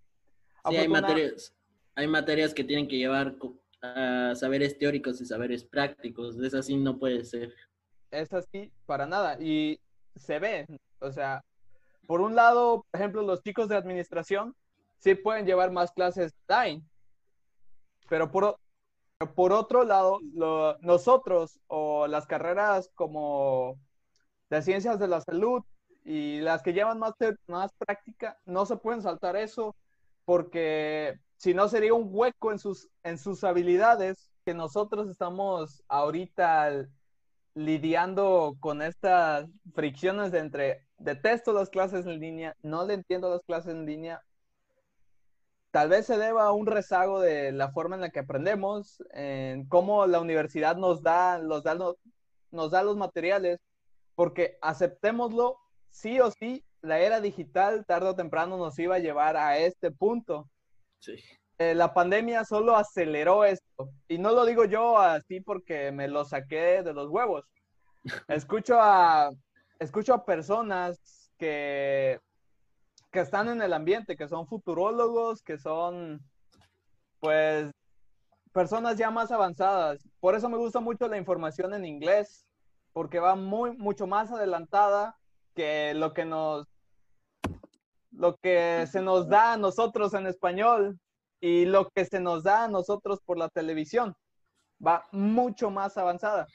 Sí, 0.70 0.78
hay 0.78 0.88
materias, 0.88 1.54
hay 1.96 2.08
materias 2.08 2.54
que 2.54 2.64
tienen 2.64 2.88
que 2.88 2.96
llevar 2.96 3.36
a 3.82 4.36
saberes 4.36 4.78
teóricos 4.78 5.20
y 5.20 5.26
saberes 5.26 5.66
prácticos. 5.66 6.40
Es 6.40 6.54
así, 6.54 6.78
no 6.78 6.98
puede 6.98 7.26
ser. 7.26 7.54
Es 8.10 8.32
así, 8.32 8.72
para 8.86 9.06
nada. 9.06 9.38
Y 9.38 9.82
se 10.16 10.40
ve, 10.40 10.66
o 11.00 11.12
sea, 11.12 11.44
por 12.08 12.22
un 12.22 12.36
lado, 12.36 12.86
por 12.90 13.02
ejemplo, 13.02 13.22
los 13.22 13.44
chicos 13.44 13.68
de 13.68 13.76
administración 13.76 14.56
sí 15.00 15.16
pueden 15.16 15.46
llevar 15.46 15.72
más 15.72 15.92
clases 15.92 16.34
online, 16.48 16.82
pero 18.14 18.30
por, 19.34 19.54
otro 19.54 19.84
lado, 19.86 20.20
nosotros 20.82 21.60
o 21.66 22.06
las 22.06 22.28
carreras 22.28 22.92
como 22.94 23.80
de 24.52 24.62
ciencias 24.62 25.00
de 25.00 25.08
la 25.08 25.20
salud 25.20 25.64
y 26.06 26.40
las 26.42 26.62
que 26.62 26.74
llevan 26.74 27.00
más, 27.00 27.14
más 27.48 27.74
práctica, 27.74 28.38
no 28.46 28.68
se 28.68 28.78
pueden 28.78 29.02
saltar 29.02 29.36
eso 29.36 29.76
porque 30.26 31.18
si 31.38 31.56
no 31.56 31.68
sería 31.68 31.96
un 31.96 32.10
hueco 32.12 32.52
en 32.52 32.60
sus, 32.60 32.88
en 33.02 33.18
sus 33.18 33.44
habilidades 33.44 34.30
que 34.46 34.54
nosotros 34.54 35.10
estamos 35.10 35.84
ahorita 35.88 36.88
lidiando 37.56 38.58
con 38.60 38.84
estas 38.84 39.50
fricciones 39.74 40.32
de 40.32 40.38
entre 40.38 40.88
detesto 41.00 41.52
las 41.52 41.72
clases 41.72 42.06
en 42.06 42.20
línea, 42.20 42.56
no 42.62 42.86
le 42.86 42.94
entiendo 42.94 43.32
las 43.32 43.42
clases 43.42 43.74
en 43.74 43.88
línea, 43.88 44.22
tal 45.74 45.90
vez 45.90 46.06
se 46.06 46.20
deba 46.20 46.46
a 46.46 46.52
un 46.52 46.68
rezago 46.68 47.20
de 47.20 47.52
la 47.52 47.72
forma 47.72 47.96
en 47.96 48.02
la 48.02 48.12
que 48.12 48.20
aprendemos, 48.20 49.04
en 49.10 49.68
cómo 49.68 50.06
la 50.06 50.20
universidad 50.20 50.78
nos 50.78 51.02
da, 51.02 51.40
los 51.40 51.64
da, 51.64 51.76
nos 52.52 52.70
da 52.70 52.84
los 52.84 52.96
materiales, 52.96 53.60
porque 54.14 54.60
aceptémoslo, 54.62 55.58
sí 55.90 56.20
o 56.20 56.30
sí, 56.30 56.64
la 56.84 57.00
era 57.00 57.22
digital 57.22 57.88
tarde 57.88 58.10
o 58.10 58.16
temprano 58.16 58.56
nos 58.58 58.78
iba 58.78 58.98
a 58.98 59.00
llevar 59.00 59.36
a 59.36 59.58
este 59.58 59.90
punto. 59.90 60.48
Sí. 61.00 61.16
Eh, 61.58 61.74
la 61.74 61.92
pandemia 61.92 62.46
solo 62.46 62.76
aceleró 62.76 63.44
esto. 63.44 63.90
Y 64.08 64.20
no 64.20 64.32
lo 64.32 64.46
digo 64.46 64.66
yo 64.66 65.00
así 65.00 65.42
porque 65.42 65.92
me 65.92 66.08
lo 66.08 66.24
saqué 66.24 66.84
de 66.84 66.94
los 66.94 67.10
huevos. 67.10 67.46
Escucho 68.28 68.80
a, 68.80 69.32
escucho 69.80 70.14
a 70.14 70.24
personas 70.24 71.32
que 71.40 72.20
que 73.14 73.20
están 73.20 73.48
en 73.48 73.62
el 73.62 73.74
ambiente, 73.74 74.18
que 74.18 74.28
son 74.28 74.48
futurólogos, 74.48 75.44
que 75.44 75.60
son, 75.60 76.20
pues, 77.20 77.72
personas 78.52 78.98
ya 78.98 79.12
más 79.12 79.32
avanzadas. 79.32 80.10
Por 80.20 80.36
eso 80.36 80.50
me 80.50 80.58
gusta 80.58 80.80
mucho 80.80 81.08
la 81.08 81.18
información 81.18 81.76
en 81.76 81.86
inglés, 81.86 82.46
porque 82.92 83.20
va 83.20 83.36
muy, 83.36 83.78
mucho 83.78 84.08
más 84.08 84.32
adelantada 84.32 85.16
que 85.56 85.94
lo 85.94 86.14
que 86.14 86.26
nos, 86.26 86.68
lo 88.12 88.36
que 88.38 88.88
se 88.92 89.02
nos 89.02 89.30
da 89.30 89.54
a 89.54 89.58
nosotros 89.58 90.16
en 90.16 90.26
español 90.26 91.00
y 91.40 91.66
lo 91.66 91.90
que 91.92 92.06
se 92.06 92.20
nos 92.20 92.44
da 92.44 92.64
a 92.64 92.68
nosotros 92.68 93.20
por 93.24 93.38
la 93.38 93.50
televisión. 93.50 94.16
Va 94.86 95.06
mucho 95.12 95.70
más 95.70 95.98
avanzada. 95.98 96.48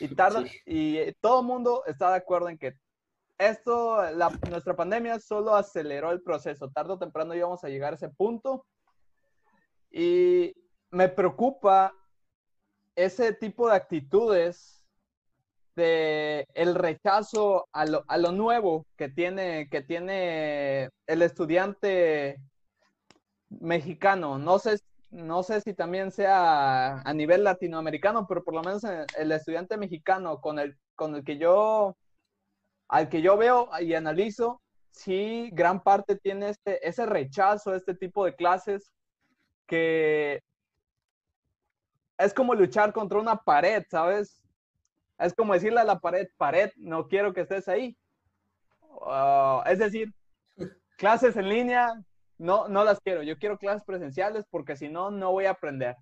Y 0.00 0.12
tarda, 0.16 0.42
y 0.66 1.12
todo 1.20 1.40
el 1.40 1.46
mundo 1.46 1.84
está 1.86 2.10
de 2.10 2.16
acuerdo 2.16 2.48
en 2.48 2.58
que 2.58 2.74
esto, 3.46 3.98
nuestra 4.48 4.76
pandemia 4.76 5.18
solo 5.18 5.54
aceleró 5.54 6.10
el 6.10 6.22
proceso. 6.22 6.70
Tardo 6.70 6.94
o 6.94 6.98
temprano 6.98 7.34
íbamos 7.34 7.64
a 7.64 7.68
llegar 7.68 7.92
a 7.92 7.96
ese 7.96 8.08
punto. 8.08 8.66
Y 9.90 10.54
me 10.90 11.08
preocupa 11.08 11.94
ese 12.94 13.32
tipo 13.32 13.68
de 13.68 13.76
actitudes 13.76 14.84
de 15.74 16.46
el 16.54 16.74
rechazo 16.74 17.66
a 17.72 17.86
lo, 17.86 18.04
a 18.06 18.18
lo 18.18 18.32
nuevo 18.32 18.86
que 18.96 19.08
tiene, 19.08 19.68
que 19.70 19.82
tiene 19.82 20.90
el 21.06 21.22
estudiante 21.22 22.40
mexicano. 23.48 24.38
No 24.38 24.58
sé, 24.58 24.80
no 25.10 25.42
sé 25.42 25.60
si 25.60 25.74
también 25.74 26.10
sea 26.10 27.00
a 27.00 27.14
nivel 27.14 27.44
latinoamericano, 27.44 28.26
pero 28.26 28.44
por 28.44 28.54
lo 28.54 28.62
menos 28.62 28.84
el 28.84 29.32
estudiante 29.32 29.76
mexicano 29.76 30.40
con 30.40 30.58
el, 30.58 30.76
con 30.94 31.14
el 31.14 31.24
que 31.24 31.38
yo 31.38 31.96
al 32.92 33.08
que 33.08 33.22
yo 33.22 33.38
veo 33.38 33.70
y 33.80 33.94
analizo, 33.94 34.60
sí, 34.90 35.48
gran 35.54 35.82
parte 35.82 36.14
tiene 36.16 36.50
este, 36.50 36.86
ese 36.86 37.06
rechazo 37.06 37.70
a 37.70 37.76
este 37.76 37.94
tipo 37.94 38.26
de 38.26 38.34
clases 38.36 38.92
que 39.66 40.42
es 42.18 42.34
como 42.34 42.54
luchar 42.54 42.92
contra 42.92 43.18
una 43.18 43.36
pared, 43.36 43.82
¿sabes? 43.90 44.42
Es 45.18 45.32
como 45.32 45.54
decirle 45.54 45.80
a 45.80 45.84
la 45.84 46.00
pared, 46.00 46.28
pared, 46.36 46.70
no 46.76 47.08
quiero 47.08 47.32
que 47.32 47.40
estés 47.40 47.66
ahí. 47.66 47.96
Ah, 49.06 49.64
es 49.66 49.78
decir, 49.78 50.12
clases 50.98 51.34
en 51.36 51.48
línea, 51.48 51.94
no, 52.36 52.68
no 52.68 52.84
las 52.84 53.00
quiero. 53.00 53.22
Yo 53.22 53.38
quiero 53.38 53.56
clases 53.56 53.84
presenciales 53.86 54.44
porque 54.50 54.76
si 54.76 54.90
no, 54.90 55.10
no 55.10 55.32
voy 55.32 55.46
a 55.46 55.52
aprender. 55.52 55.96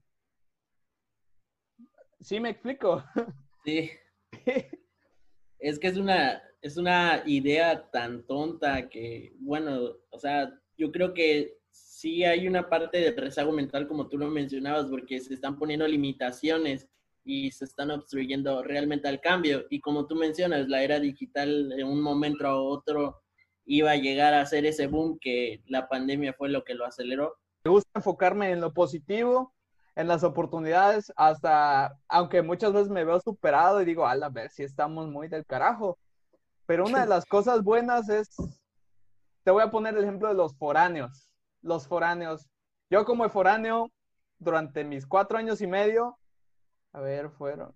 ¿Sí 2.19 2.41
me 2.41 2.51
explico? 2.51 3.05
Sí. 3.63 3.91
es 5.59 5.79
que 5.79 5.89
es 5.89 5.99
una, 5.99 6.43
es 6.63 6.77
una 6.77 7.23
idea 7.27 7.91
tan 7.91 8.23
tonta 8.27 8.89
que, 8.89 9.33
bueno, 9.41 9.97
o 10.11 10.19
sea, 10.19 10.53
yo 10.77 10.93
creo 10.93 11.15
que 11.15 11.59
sí 11.71 12.25
hay 12.25 12.47
una 12.47 12.69
parte 12.69 12.99
de 12.99 13.13
rezago 13.13 13.53
mental, 13.53 13.89
como 13.89 14.09
tú 14.09 14.19
lo 14.19 14.29
mencionabas, 14.29 14.87
porque 14.87 15.21
se 15.21 15.35
están 15.35 15.59
poniendo 15.59 15.87
limitaciones 15.87 16.89
y 17.25 17.51
se 17.53 17.65
están 17.65 17.91
obstruyendo 17.91 18.63
realmente 18.63 19.09
al 19.09 19.21
cambio. 19.21 19.67
Y 19.71 19.81
como 19.81 20.07
tú 20.07 20.17
mencionas, 20.17 20.69
la 20.69 20.83
era 20.83 21.01
digital 21.01 21.73
en 21.73 21.87
un 21.87 22.01
momento 22.01 22.47
a 22.47 22.61
otro 22.61 23.23
iba 23.67 23.93
a 23.93 23.97
llegar 23.97 24.35
a 24.35 24.47
ser 24.47 24.67
ese 24.67 24.87
boom 24.87 25.19
que 25.21 25.63
la 25.67 25.89
pandemia 25.89 26.33
fue 26.33 26.49
lo 26.49 26.65
que 26.65 26.75
lo 26.75 26.85
aceleró. 26.85 27.37
Me 27.65 27.71
gusta 27.71 27.91
enfocarme 27.95 28.51
en 28.51 28.61
lo 28.61 28.73
positivo, 28.73 29.55
en 29.95 30.09
las 30.09 30.25
oportunidades, 30.25 31.13
hasta, 31.17 31.95
aunque 32.09 32.43
muchas 32.43 32.73
veces 32.73 32.89
me 32.89 33.05
veo 33.05 33.21
superado 33.21 33.81
y 33.81 33.85
digo, 33.85 34.07
a 34.07 34.15
la 34.15 34.29
ver 34.29 34.51
si 34.51 34.63
estamos 34.63 35.09
muy 35.09 35.29
del 35.29 35.45
carajo. 35.45 35.99
Pero 36.71 36.87
una 36.87 37.01
de 37.01 37.07
las 37.09 37.27
cosas 37.27 37.65
buenas 37.65 38.09
es, 38.09 38.29
te 39.43 39.51
voy 39.51 39.61
a 39.61 39.73
poner 39.73 39.97
el 39.97 40.05
ejemplo 40.05 40.29
de 40.29 40.35
los 40.35 40.57
foráneos. 40.57 41.29
Los 41.63 41.89
foráneos. 41.89 42.49
Yo 42.89 43.05
como 43.05 43.29
foráneo, 43.29 43.91
durante 44.39 44.85
mis 44.85 45.05
cuatro 45.05 45.37
años 45.37 45.61
y 45.63 45.67
medio, 45.67 46.17
a 46.93 47.01
ver, 47.01 47.29
fueron 47.31 47.75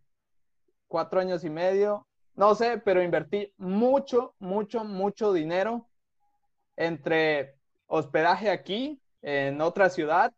cuatro 0.86 1.18
años 1.18 1.42
y 1.42 1.50
medio, 1.50 2.06
no 2.36 2.54
sé, 2.54 2.78
pero 2.78 3.02
invertí 3.02 3.52
mucho, 3.56 4.36
mucho, 4.38 4.84
mucho 4.84 5.32
dinero 5.32 5.88
entre 6.76 7.58
hospedaje 7.86 8.48
aquí, 8.48 9.02
en 9.22 9.60
otra 9.60 9.90
ciudad, 9.90 10.32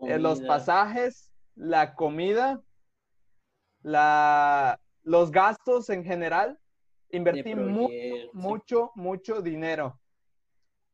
en 0.00 0.22
los 0.22 0.40
pasajes, 0.40 1.30
la 1.56 1.94
comida, 1.94 2.62
la, 3.82 4.80
los 5.02 5.30
gastos 5.30 5.90
en 5.90 6.04
general. 6.04 6.58
Invertí 7.12 7.54
mucho, 8.32 8.92
mucho 8.94 9.42
dinero 9.42 9.98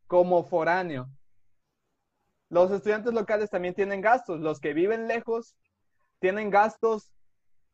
como 0.06 0.44
foráneo. 0.44 1.08
Los 2.48 2.70
estudiantes 2.70 3.12
locales 3.12 3.50
también 3.50 3.74
tienen 3.74 4.00
gastos. 4.00 4.40
Los 4.40 4.60
que 4.60 4.72
viven 4.72 5.08
lejos 5.08 5.56
tienen 6.20 6.50
gastos 6.50 7.12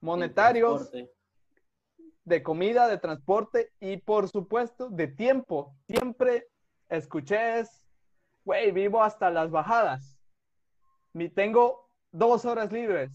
monetarios 0.01 0.91
de 2.25 2.43
comida, 2.43 2.89
de 2.89 2.99
transporte 2.99 3.73
y 3.81 3.99
por 3.99 4.29
supuesto 4.29 4.89
de 4.89 5.09
tiempo. 5.09 5.75
Siempre 5.87 6.49
escuché 6.89 7.61
es, 7.61 7.85
güey, 8.45 8.73
vivo 8.73 9.03
hasta 9.03 9.31
las 9.31 9.51
bajadas. 9.51 10.19
Mi, 11.13 11.29
tengo 11.29 11.89
dos 12.11 12.45
horas 12.45 12.73
libres. 12.73 13.13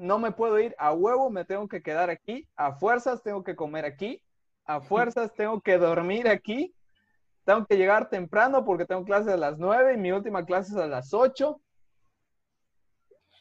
No 0.00 0.18
me 0.18 0.32
puedo 0.32 0.58
ir 0.58 0.74
a 0.78 0.94
huevo, 0.94 1.28
me 1.28 1.44
tengo 1.44 1.68
que 1.68 1.82
quedar 1.82 2.08
aquí. 2.08 2.48
A 2.56 2.72
fuerzas 2.72 3.22
tengo 3.22 3.44
que 3.44 3.54
comer 3.54 3.84
aquí. 3.84 4.22
A 4.64 4.80
fuerzas 4.80 5.34
tengo 5.34 5.60
que 5.60 5.76
dormir 5.76 6.26
aquí. 6.26 6.74
Tengo 7.44 7.66
que 7.66 7.76
llegar 7.76 8.08
temprano 8.08 8.64
porque 8.64 8.86
tengo 8.86 9.04
clases 9.04 9.34
a 9.34 9.36
las 9.36 9.58
nueve 9.58 9.92
y 9.92 9.98
mi 9.98 10.10
última 10.10 10.46
clase 10.46 10.72
es 10.72 10.78
a 10.78 10.86
las 10.86 11.12
ocho. 11.12 11.60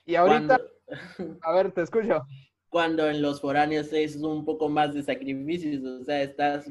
Y 0.05 0.15
ahorita, 0.15 0.59
a 1.43 1.53
ver, 1.53 1.71
te 1.71 1.81
escucho. 1.81 2.23
Cuando 2.67 3.09
en 3.09 3.21
los 3.21 3.39
foráneos 3.39 3.93
es 3.93 4.17
un 4.17 4.43
poco 4.43 4.67
más 4.67 4.93
de 4.93 5.01
sacrificios, 5.01 5.81
o 5.83 6.03
sea, 6.03 6.21
estás 6.21 6.67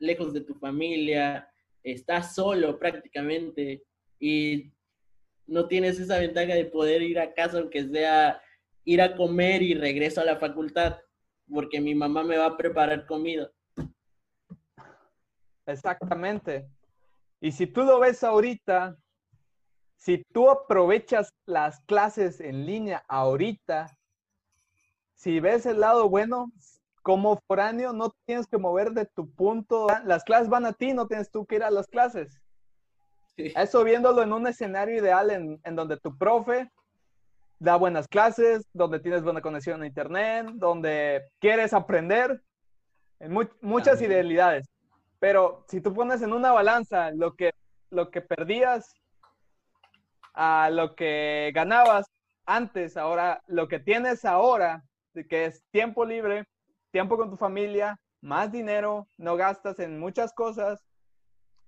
lejos 0.00 0.32
de 0.32 0.40
tu 0.40 0.54
familia, 0.54 1.48
estás 1.84 2.34
solo 2.34 2.80
prácticamente 2.80 3.84
y 4.18 4.72
no 5.46 5.68
tienes 5.68 6.00
esa 6.00 6.18
ventaja 6.18 6.54
de 6.54 6.64
poder 6.64 7.02
ir 7.02 7.20
a 7.20 7.32
casa, 7.32 7.58
aunque 7.58 7.88
sea 7.88 8.40
ir 8.90 9.00
a 9.00 9.14
comer 9.14 9.62
y 9.62 9.74
regreso 9.74 10.20
a 10.20 10.24
la 10.24 10.36
facultad, 10.36 10.98
porque 11.48 11.80
mi 11.80 11.94
mamá 11.94 12.24
me 12.24 12.36
va 12.36 12.46
a 12.46 12.56
preparar 12.56 13.06
comida. 13.06 13.48
Exactamente. 15.64 16.68
Y 17.40 17.52
si 17.52 17.68
tú 17.68 17.82
lo 17.82 18.00
ves 18.00 18.24
ahorita, 18.24 18.96
si 19.96 20.24
tú 20.32 20.50
aprovechas 20.50 21.32
las 21.46 21.80
clases 21.82 22.40
en 22.40 22.66
línea 22.66 23.04
ahorita, 23.06 23.96
si 25.14 25.38
ves 25.38 25.66
el 25.66 25.78
lado 25.78 26.08
bueno, 26.08 26.50
como 27.02 27.38
foráneo 27.46 27.92
no 27.92 28.12
tienes 28.26 28.48
que 28.48 28.58
mover 28.58 28.90
de 28.90 29.06
tu 29.06 29.30
punto, 29.30 29.86
las 30.04 30.24
clases 30.24 30.48
van 30.48 30.66
a 30.66 30.72
ti, 30.72 30.92
no 30.92 31.06
tienes 31.06 31.30
tú 31.30 31.46
que 31.46 31.56
ir 31.56 31.62
a 31.62 31.70
las 31.70 31.86
clases. 31.86 32.40
Eso 33.36 33.84
viéndolo 33.84 34.22
en 34.22 34.32
un 34.32 34.48
escenario 34.48 34.98
ideal 34.98 35.30
en, 35.30 35.76
donde 35.76 35.96
tu 35.96 36.18
profe 36.18 36.68
da 37.60 37.76
buenas 37.76 38.08
clases, 38.08 38.66
donde 38.72 39.00
tienes 39.00 39.22
buena 39.22 39.42
conexión 39.42 39.82
a 39.82 39.86
internet, 39.86 40.46
donde 40.54 41.28
quieres 41.38 41.72
aprender, 41.74 42.42
en 43.20 43.36
muchas 43.60 44.00
idealidades. 44.00 44.66
Pero 45.18 45.64
si 45.68 45.82
tú 45.82 45.92
pones 45.92 46.22
en 46.22 46.32
una 46.32 46.52
balanza 46.52 47.10
lo 47.10 47.36
que, 47.36 47.52
lo 47.90 48.10
que 48.10 48.22
perdías 48.22 48.94
a 50.32 50.70
lo 50.70 50.94
que 50.94 51.52
ganabas 51.54 52.06
antes, 52.46 52.96
ahora 52.96 53.42
lo 53.46 53.68
que 53.68 53.78
tienes 53.78 54.24
ahora, 54.24 54.82
que 55.28 55.44
es 55.44 55.62
tiempo 55.70 56.06
libre, 56.06 56.44
tiempo 56.90 57.18
con 57.18 57.28
tu 57.28 57.36
familia, 57.36 58.00
más 58.22 58.50
dinero, 58.50 59.06
no 59.18 59.36
gastas 59.36 59.78
en 59.80 60.00
muchas 60.00 60.32
cosas, 60.32 60.82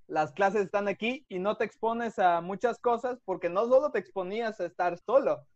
las 0.07 0.33
clases 0.33 0.63
están 0.63 0.89
aquí 0.89 1.27
y 1.29 1.39
no 1.39 1.57
te 1.59 1.65
expones 1.65 2.19
a 2.19 2.41
muchas 2.41 2.79
cosas 2.79 3.19
porque 3.27 3.51
no 3.51 3.67
solo 3.67 3.91
te 3.91 3.99
exponías 3.99 4.59
a 4.59 4.65
estar 4.65 4.99
solo, 4.99 5.47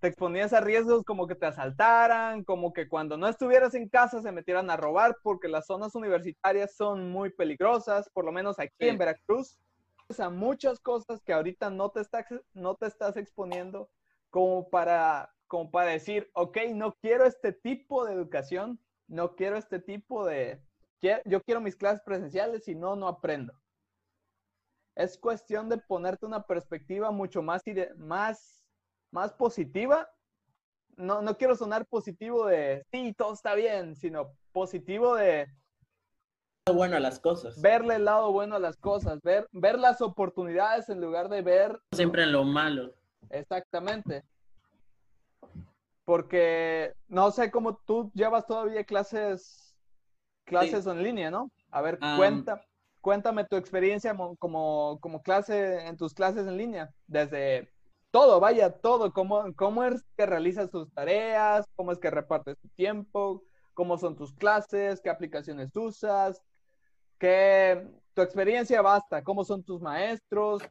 te 0.00 0.08
exponías 0.08 0.52
a 0.52 0.60
riesgos 0.60 1.04
como 1.04 1.26
que 1.26 1.34
te 1.34 1.46
asaltaran, 1.46 2.42
como 2.44 2.72
que 2.72 2.88
cuando 2.88 3.16
no 3.16 3.28
estuvieras 3.28 3.74
en 3.74 3.88
casa 3.88 4.22
se 4.22 4.32
metieran 4.32 4.70
a 4.70 4.76
robar 4.76 5.16
porque 5.22 5.48
las 5.48 5.66
zonas 5.66 5.94
universitarias 5.94 6.74
son 6.74 7.10
muy 7.10 7.30
peligrosas, 7.30 8.08
por 8.10 8.24
lo 8.24 8.32
menos 8.32 8.58
aquí 8.58 8.88
en 8.88 8.98
Veracruz 8.98 9.58
a 10.18 10.30
muchas 10.30 10.80
cosas 10.80 11.22
que 11.22 11.32
ahorita 11.32 11.70
no 11.70 11.90
te, 11.90 12.00
estás, 12.00 12.24
no 12.52 12.74
te 12.74 12.86
estás 12.86 13.16
exponiendo 13.16 13.88
como 14.30 14.68
para, 14.68 15.32
como 15.46 15.70
para 15.70 15.90
decir, 15.90 16.28
ok, 16.32 16.58
no 16.74 16.94
quiero 17.00 17.26
este 17.26 17.52
tipo 17.52 18.04
de 18.04 18.14
educación, 18.14 18.80
no 19.06 19.36
quiero 19.36 19.56
este 19.56 19.78
tipo 19.78 20.26
de, 20.26 20.60
yo 21.00 21.42
quiero 21.42 21.60
mis 21.60 21.76
clases 21.76 22.02
presenciales 22.02 22.66
y 22.66 22.74
no, 22.74 22.96
no 22.96 23.06
aprendo. 23.06 23.52
Es 24.96 25.16
cuestión 25.16 25.68
de 25.68 25.78
ponerte 25.78 26.26
una 26.26 26.42
perspectiva 26.42 27.10
mucho 27.10 27.42
más, 27.42 27.62
más, 27.96 28.59
más 29.10 29.32
positiva. 29.32 30.08
No, 30.96 31.22
no 31.22 31.36
quiero 31.36 31.56
sonar 31.56 31.86
positivo 31.86 32.46
de, 32.46 32.84
sí, 32.90 33.14
todo 33.16 33.32
está 33.32 33.54
bien, 33.54 33.96
sino 33.96 34.32
positivo 34.52 35.14
de, 35.14 35.46
bueno 36.72 36.96
a 36.96 37.00
las 37.00 37.18
cosas. 37.18 37.60
Verle 37.60 37.96
el 37.96 38.04
lado 38.04 38.32
bueno 38.32 38.56
a 38.56 38.58
las 38.58 38.76
cosas, 38.76 39.20
ver, 39.22 39.48
ver 39.52 39.78
las 39.78 40.00
oportunidades 40.00 40.88
en 40.88 41.00
lugar 41.00 41.28
de 41.28 41.42
ver... 41.42 41.80
Siempre 41.92 42.24
en 42.24 42.32
lo 42.32 42.44
malo. 42.44 42.92
Exactamente. 43.30 44.24
Porque 46.04 46.94
no 47.08 47.30
sé 47.30 47.50
cómo 47.50 47.76
tú 47.86 48.10
llevas 48.14 48.46
todavía 48.46 48.84
clases, 48.84 49.76
clases 50.44 50.86
en 50.86 51.02
línea, 51.02 51.30
¿no? 51.30 51.50
A 51.70 51.80
ver, 51.82 51.98
cuenta, 52.16 52.64
cuéntame 53.00 53.44
tu 53.44 53.56
experiencia 53.56 54.16
como, 54.38 54.98
como 55.00 55.22
clase, 55.22 55.86
en 55.86 55.96
tus 55.96 56.14
clases 56.14 56.46
en 56.46 56.56
línea, 56.56 56.90
desde 57.06 57.72
todo, 58.10 58.40
vaya, 58.40 58.70
todo, 58.70 59.12
cómo, 59.12 59.44
cómo 59.54 59.84
es 59.84 60.02
que 60.16 60.26
realizas 60.26 60.70
tus 60.70 60.92
tareas, 60.92 61.66
cómo 61.76 61.92
es 61.92 61.98
que 61.98 62.10
repartes 62.10 62.58
tu 62.58 62.68
tiempo, 62.70 63.42
cómo 63.74 63.98
son 63.98 64.16
tus 64.16 64.32
clases, 64.34 65.00
qué 65.00 65.10
aplicaciones 65.10 65.74
usas, 65.76 66.42
que 67.18 67.86
tu 68.14 68.22
experiencia 68.22 68.82
basta, 68.82 69.22
cómo 69.22 69.44
son 69.44 69.62
tus 69.62 69.80
maestros. 69.80 70.62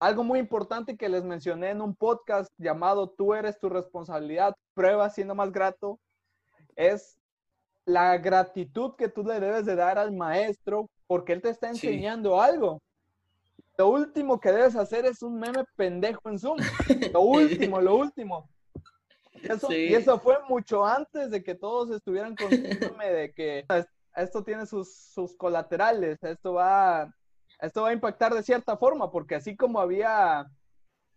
Algo 0.00 0.24
muy 0.24 0.40
importante 0.40 0.96
que 0.96 1.08
les 1.08 1.22
mencioné 1.22 1.70
en 1.70 1.80
un 1.80 1.94
podcast 1.94 2.50
llamado 2.58 3.08
Tú 3.08 3.34
eres 3.34 3.58
tu 3.60 3.68
responsabilidad, 3.68 4.54
prueba 4.74 5.08
siendo 5.10 5.34
más 5.34 5.52
grato, 5.52 6.00
es 6.74 7.16
la 7.84 8.16
gratitud 8.18 8.94
que 8.96 9.08
tú 9.08 9.22
le 9.22 9.40
debes 9.40 9.66
de 9.66 9.76
dar 9.76 9.98
al 9.98 10.12
maestro 10.12 10.88
porque 11.06 11.32
él 11.32 11.42
te 11.42 11.50
está 11.50 11.68
enseñando 11.68 12.40
algo. 12.40 12.80
Lo 13.78 13.88
último 13.88 14.38
que 14.38 14.52
debes 14.52 14.76
hacer 14.76 15.06
es 15.06 15.22
un 15.22 15.38
meme 15.38 15.64
pendejo 15.76 16.28
en 16.28 16.38
Zoom. 16.38 16.58
Lo 17.12 17.20
último, 17.20 17.80
lo 17.80 17.96
último. 17.96 18.48
Y 19.70 19.94
eso 19.94 20.18
fue 20.20 20.36
mucho 20.48 20.84
antes 20.84 21.30
de 21.30 21.42
que 21.42 21.54
todos 21.54 21.90
estuvieran 21.90 22.36
conscientes 22.36 22.96
de 22.98 23.32
que 23.34 23.66
esto 24.14 24.44
tiene 24.44 24.66
sus, 24.66 24.94
sus 24.94 25.36
colaterales, 25.36 26.22
esto 26.22 26.54
va, 26.54 27.12
esto 27.60 27.82
va 27.82 27.88
a 27.88 27.92
impactar 27.92 28.34
de 28.34 28.42
cierta 28.42 28.76
forma, 28.76 29.10
porque 29.10 29.34
así 29.34 29.56
como 29.56 29.80
había 29.80 30.46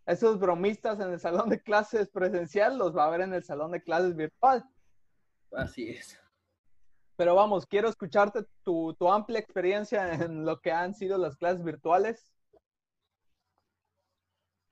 esos 0.06 0.40
bromistas 0.40 1.00
en 1.00 1.12
el 1.12 1.20
salón 1.20 1.50
de 1.50 1.62
clases 1.62 2.10
presencial, 2.10 2.78
los 2.78 2.96
va 2.96 3.04
a 3.04 3.08
haber 3.08 3.22
en 3.22 3.34
el 3.34 3.44
salón 3.44 3.72
de 3.72 3.84
clases 3.84 4.16
virtual. 4.16 4.64
Así 5.52 5.90
es. 5.90 6.20
Pero 7.18 7.36
vamos, 7.36 7.66
quiero 7.66 7.90
escucharte 7.90 8.46
tu, 8.64 8.94
tu 8.96 9.12
amplia 9.12 9.40
experiencia 9.40 10.14
en 10.14 10.46
lo 10.46 10.60
que 10.60 10.72
han 10.72 10.94
sido 10.94 11.18
las 11.18 11.38
clases 11.38 11.64
virtuales. 11.64 12.34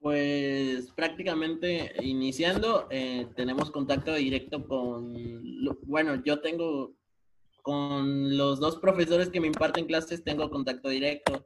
Pues 0.04 0.92
prácticamente 0.92 1.94
iniciando, 2.02 2.88
eh, 2.92 3.26
tenemos 3.38 3.72
contacto 3.72 4.13
directo 4.13 4.68
con, 4.68 5.13
bueno, 5.84 6.22
yo 6.26 6.42
tengo 6.42 6.94
con 7.62 8.36
los 8.36 8.60
dos 8.60 8.80
profesores 8.80 9.30
que 9.30 9.39
me 9.39 9.48
imparten 9.48 9.86
clases 9.86 10.22
tengo 10.22 10.50
contacto 10.50 10.89
directo. 10.89 11.46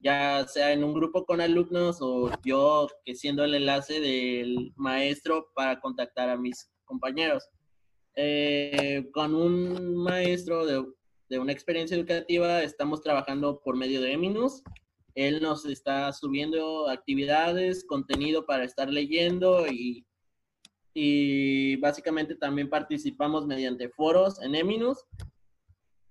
ya 0.00 0.46
sea 0.46 0.72
en 0.72 0.84
un 0.84 0.92
grupo 0.92 1.24
con 1.24 1.40
alumnos 1.40 1.96
o 2.02 2.30
yo 2.44 2.88
que 3.06 3.14
siendo 3.14 3.42
el 3.42 3.54
enlace 3.54 4.00
del 4.00 4.74
maestro 4.76 5.48
para 5.54 5.80
contactar 5.80 6.28
a 6.28 6.36
mis 6.36 6.70
compañeros. 6.84 7.48
Eh, 8.16 9.08
con 9.14 9.34
un 9.34 9.96
maestro 9.96 10.66
de, 10.66 10.84
de, 11.30 11.38
una 11.38 11.52
experiencia 11.52 11.96
educativa 11.96 12.62
estamos 12.62 13.00
trabajando 13.00 13.62
por 13.64 13.78
medio 13.78 14.02
de 14.02 14.12
Eminus. 14.12 14.62
Él 15.14 15.40
nos 15.40 15.64
está 15.64 16.12
subiendo 16.12 16.88
actividades, 16.88 17.84
contenido 17.84 18.46
para 18.46 18.64
estar 18.64 18.90
leyendo 18.90 19.66
y, 19.68 20.06
y 20.92 21.76
básicamente 21.76 22.34
también 22.34 22.68
participamos 22.68 23.46
mediante 23.46 23.88
foros 23.88 24.42
en 24.42 24.54
Eminus, 24.54 25.04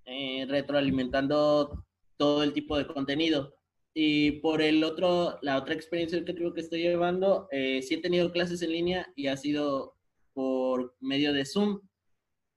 eh, 0.06 0.46
retroalimentando 0.48 1.86
todo 2.18 2.44
el 2.44 2.54
tipo 2.54 2.78
de 2.78 2.88
contenido. 2.88 3.54
Y 3.94 4.40
por 4.40 4.62
el 4.62 4.84
otro, 4.84 5.38
la 5.42 5.58
otra 5.58 5.76
experiencia 5.76 6.18
educativa 6.18 6.54
que 6.54 6.62
estoy 6.62 6.82
llevando, 6.82 7.48
eh, 7.52 7.82
sí 7.82 7.96
he 7.96 8.02
tenido 8.02 8.32
clases 8.32 8.62
en 8.62 8.72
línea 8.72 9.08
y 9.16 9.28
ha 9.28 9.38
sido 9.38 9.96
por 10.34 10.96
medio 11.00 11.32
de 11.32 11.46
Zoom. 11.46 11.80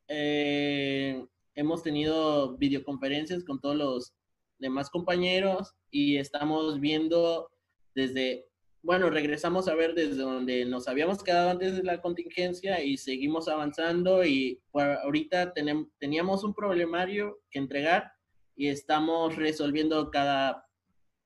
Eh, 0.08 1.26
hemos 1.54 1.82
tenido 1.82 2.56
videoconferencias 2.56 3.44
con 3.44 3.60
todos 3.60 3.76
los 3.76 4.15
demás 4.58 4.90
compañeros 4.90 5.74
y 5.90 6.16
estamos 6.16 6.80
viendo 6.80 7.50
desde, 7.94 8.46
bueno, 8.82 9.10
regresamos 9.10 9.68
a 9.68 9.74
ver 9.74 9.94
desde 9.94 10.16
donde 10.16 10.64
nos 10.64 10.88
habíamos 10.88 11.22
quedado 11.22 11.50
antes 11.50 11.76
de 11.76 11.82
la 11.82 12.00
contingencia 12.00 12.82
y 12.82 12.96
seguimos 12.96 13.48
avanzando 13.48 14.24
y 14.24 14.60
ahorita 14.72 15.52
teníamos 15.98 16.44
un 16.44 16.54
problemario 16.54 17.40
que 17.50 17.58
entregar 17.58 18.12
y 18.54 18.68
estamos 18.68 19.36
resolviendo 19.36 20.10
cada, 20.10 20.66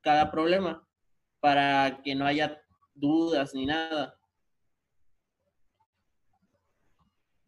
cada 0.00 0.30
problema 0.30 0.86
para 1.40 2.00
que 2.02 2.14
no 2.14 2.26
haya 2.26 2.60
dudas 2.94 3.54
ni 3.54 3.66
nada. 3.66 4.19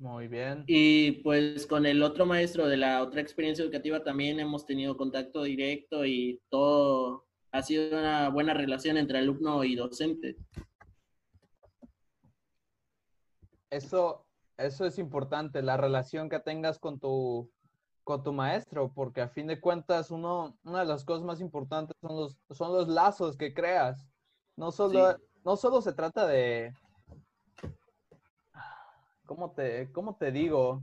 Muy 0.03 0.27
bien. 0.27 0.65
Y 0.67 1.13
pues 1.23 1.65
con 1.65 1.87
el 1.87 2.03
otro 2.03 2.27
maestro 2.27 2.67
de 2.67 2.77
la 2.77 3.05
otra 3.05 3.21
experiencia 3.21 3.65
educativa 3.65 4.03
también 4.03 4.41
hemos 4.41 4.67
tenido 4.67 4.97
contacto 4.97 5.45
directo 5.45 6.05
y 6.05 6.43
todo 6.49 7.25
ha 7.53 7.63
sido 7.63 7.97
una 7.97 8.29
buena 8.29 8.53
relación 8.53 8.97
entre 8.97 9.19
alumno 9.19 9.63
y 9.63 9.77
docente. 9.77 10.37
Eso, 13.71 14.27
eso 14.57 14.87
es 14.87 14.99
importante, 14.99 15.63
la 15.63 15.77
relación 15.77 16.29
que 16.29 16.41
tengas 16.41 16.81
con 16.81 16.99
tu, 16.99 17.49
con 18.03 18.25
tu 18.25 18.33
maestro, 18.33 18.93
porque 18.93 19.21
a 19.21 19.29
fin 19.29 19.47
de 19.47 19.61
cuentas 19.61 20.11
uno, 20.11 20.59
una 20.65 20.81
de 20.81 20.87
las 20.87 21.05
cosas 21.05 21.25
más 21.25 21.41
importantes 21.41 21.97
son 22.01 22.17
los, 22.17 22.37
son 22.51 22.73
los 22.73 22.89
lazos 22.89 23.37
que 23.37 23.55
creas. 23.55 24.05
No 24.57 24.73
solo, 24.73 25.17
no 25.45 25.57
solo 25.57 25.81
se 25.81 25.93
trata 25.93 26.27
de, 26.27 26.75
¿cómo 29.27 29.53
te, 29.53 29.91
cómo 29.93 30.17
te 30.17 30.33
digo? 30.33 30.83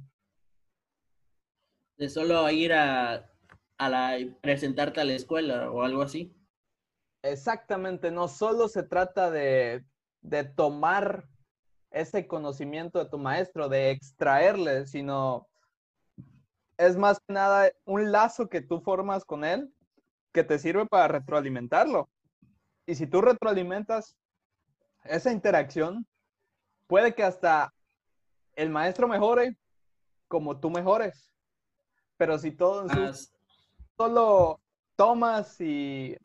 De 1.98 2.10
solo 2.10 2.50
ir 2.50 2.74
a, 2.74 3.30
a 3.78 3.90
la, 3.90 4.18
presentarte 4.42 5.02
a 5.02 5.06
la 5.06 5.14
escuela 5.14 5.72
o 5.72 5.84
algo 5.84 6.02
así. 6.02 6.36
Exactamente, 7.22 8.12
no 8.12 8.28
solo 8.28 8.70
se 8.70 8.84
trata 8.84 9.30
de, 9.30 9.84
de 10.22 10.44
tomar 10.46 11.28
ese 11.92 12.28
conocimiento 12.28 13.00
de 13.00 13.10
tu 13.10 13.18
maestro, 13.18 13.68
de 13.68 13.92
extraerle, 13.92 14.86
sino 14.88 15.48
es 16.78 16.96
más 16.96 17.20
que 17.20 17.34
nada 17.34 17.72
un 17.84 18.12
lazo 18.12 18.48
que 18.48 18.62
tú 18.62 18.80
formas 18.80 19.26
con 19.26 19.44
él 19.44 19.74
que 20.32 20.44
te 20.44 20.60
sirve 20.60 20.86
para 20.86 21.08
retroalimentarlo. 21.08 22.10
Y 22.86 22.96
si 22.96 23.08
tú 23.08 23.22
retroalimentas 23.22 24.16
esa 25.04 25.32
interacción, 25.32 26.08
puede 26.88 27.14
que 27.16 27.24
hasta 27.24 27.74
el 28.60 28.70
maestro 28.70 29.08
mejore 29.08 29.56
como 30.28 30.60
tú 30.60 30.70
mejores. 30.70 31.34
Pero 32.18 32.38
si 32.38 32.52
todo 32.52 32.86
ah, 32.90 33.14
solo 33.98 34.60
tomas 34.96 35.60
y... 35.62 36.18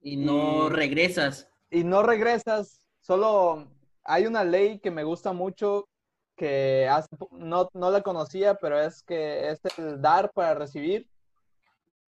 Y 0.00 0.16
no 0.16 0.68
regresas. 0.68 1.48
Y 1.70 1.84
no 1.84 2.02
regresas, 2.02 2.80
solo 3.00 3.68
hay 4.02 4.26
una 4.26 4.42
ley 4.42 4.80
que 4.80 4.90
me 4.90 5.04
gusta 5.04 5.32
mucho 5.32 5.88
que 6.36 6.88
no, 7.30 7.68
no 7.72 7.90
la 7.90 8.02
conocía, 8.02 8.56
pero 8.56 8.80
es 8.80 9.02
que 9.04 9.50
es 9.50 9.60
el 9.78 10.02
dar 10.02 10.32
para 10.32 10.54
recibir. 10.54 11.08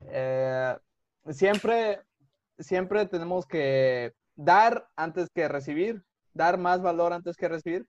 Eh, 0.02 0.76
siempre, 1.30 2.02
siempre 2.58 3.06
tenemos 3.06 3.46
que 3.46 4.14
dar 4.36 4.88
antes 4.96 5.30
que 5.30 5.48
recibir, 5.48 6.04
dar 6.34 6.58
más 6.58 6.82
valor 6.82 7.14
antes 7.14 7.38
que 7.38 7.48
recibir. 7.48 7.86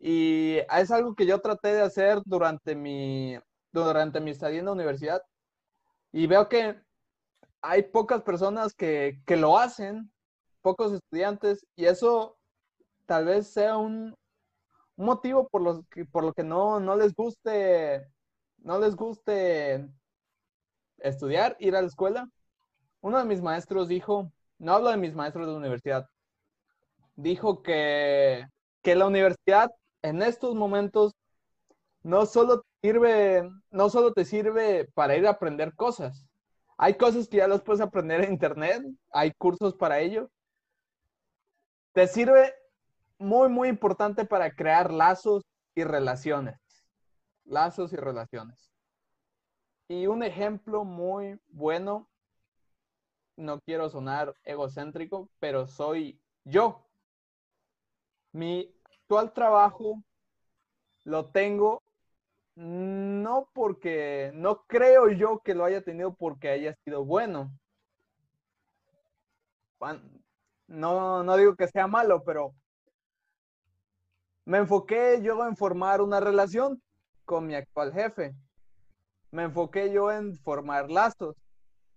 Y 0.00 0.58
es 0.70 0.90
algo 0.90 1.14
que 1.14 1.26
yo 1.26 1.40
traté 1.40 1.68
de 1.74 1.82
hacer 1.82 2.20
durante 2.24 2.74
mi, 2.74 3.38
durante 3.72 4.20
mi 4.20 4.30
estadía 4.30 4.60
en 4.60 4.66
la 4.66 4.72
universidad. 4.72 5.22
Y 6.12 6.26
veo 6.26 6.48
que 6.48 6.80
hay 7.62 7.82
pocas 7.82 8.22
personas 8.22 8.74
que, 8.74 9.20
que 9.26 9.36
lo 9.36 9.58
hacen, 9.58 10.12
pocos 10.62 10.92
estudiantes, 10.92 11.66
y 11.76 11.86
eso 11.86 12.38
tal 13.06 13.26
vez 13.26 13.48
sea 13.48 13.76
un, 13.76 14.14
motivo 14.96 15.48
por, 15.48 15.62
los 15.62 15.80
por 16.10 16.24
lo 16.24 16.32
que 16.32 16.42
no, 16.42 16.80
no 16.80 16.96
les 16.96 17.14
guste, 17.14 18.06
no 18.58 18.78
les 18.78 18.96
guste 18.96 19.88
estudiar, 20.98 21.56
ir 21.60 21.76
a 21.76 21.82
la 21.82 21.88
escuela. 21.88 22.28
Uno 23.00 23.18
de 23.18 23.24
mis 23.24 23.42
maestros 23.42 23.88
dijo, 23.88 24.32
no 24.58 24.72
hablo 24.72 24.90
de 24.90 24.96
mis 24.96 25.14
maestros 25.14 25.46
de 25.46 25.52
la 25.52 25.58
universidad, 25.58 26.08
dijo 27.14 27.62
que, 27.62 28.46
que 28.82 28.94
la 28.94 29.06
universidad 29.06 29.70
en 30.08 30.22
estos 30.22 30.54
momentos 30.54 31.16
no 32.02 32.26
solo 32.26 32.64
sirve, 32.80 33.50
no 33.70 33.90
solo 33.90 34.12
te 34.12 34.24
sirve 34.24 34.88
para 34.94 35.16
ir 35.16 35.26
a 35.26 35.30
aprender 35.30 35.74
cosas. 35.74 36.24
Hay 36.78 36.94
cosas 36.94 37.26
que 37.28 37.38
ya 37.38 37.48
las 37.48 37.62
puedes 37.62 37.80
aprender 37.80 38.22
en 38.22 38.32
internet, 38.32 38.84
hay 39.10 39.32
cursos 39.32 39.74
para 39.74 39.98
ello. 39.98 40.30
Te 41.92 42.06
sirve 42.06 42.54
muy, 43.18 43.48
muy 43.48 43.68
importante 43.68 44.24
para 44.24 44.54
crear 44.54 44.92
lazos 44.92 45.42
y 45.74 45.82
relaciones. 45.82 46.60
Lazos 47.44 47.92
y 47.92 47.96
relaciones. 47.96 48.70
Y 49.88 50.06
un 50.06 50.22
ejemplo 50.22 50.84
muy 50.84 51.40
bueno, 51.48 52.08
no 53.36 53.60
quiero 53.60 53.90
sonar 53.90 54.36
egocéntrico, 54.44 55.28
pero 55.40 55.66
soy 55.66 56.20
yo. 56.44 56.86
Mi 58.32 58.75
actual 59.06 59.32
trabajo 59.32 60.02
lo 61.04 61.26
tengo 61.26 61.80
no 62.56 63.48
porque, 63.52 64.32
no 64.34 64.64
creo 64.66 65.10
yo 65.10 65.40
que 65.44 65.54
lo 65.54 65.64
haya 65.64 65.82
tenido 65.82 66.14
porque 66.14 66.48
haya 66.48 66.74
sido 66.84 67.04
bueno. 67.04 67.56
No, 70.66 71.22
no 71.22 71.36
digo 71.36 71.54
que 71.54 71.68
sea 71.68 71.86
malo, 71.86 72.24
pero 72.24 72.52
me 74.44 74.58
enfoqué 74.58 75.20
yo 75.22 75.46
en 75.46 75.54
formar 75.54 76.00
una 76.00 76.18
relación 76.18 76.82
con 77.24 77.46
mi 77.46 77.54
actual 77.54 77.92
jefe. 77.92 78.34
Me 79.30 79.44
enfoqué 79.44 79.92
yo 79.92 80.10
en 80.10 80.34
formar 80.38 80.90
lazos. 80.90 81.36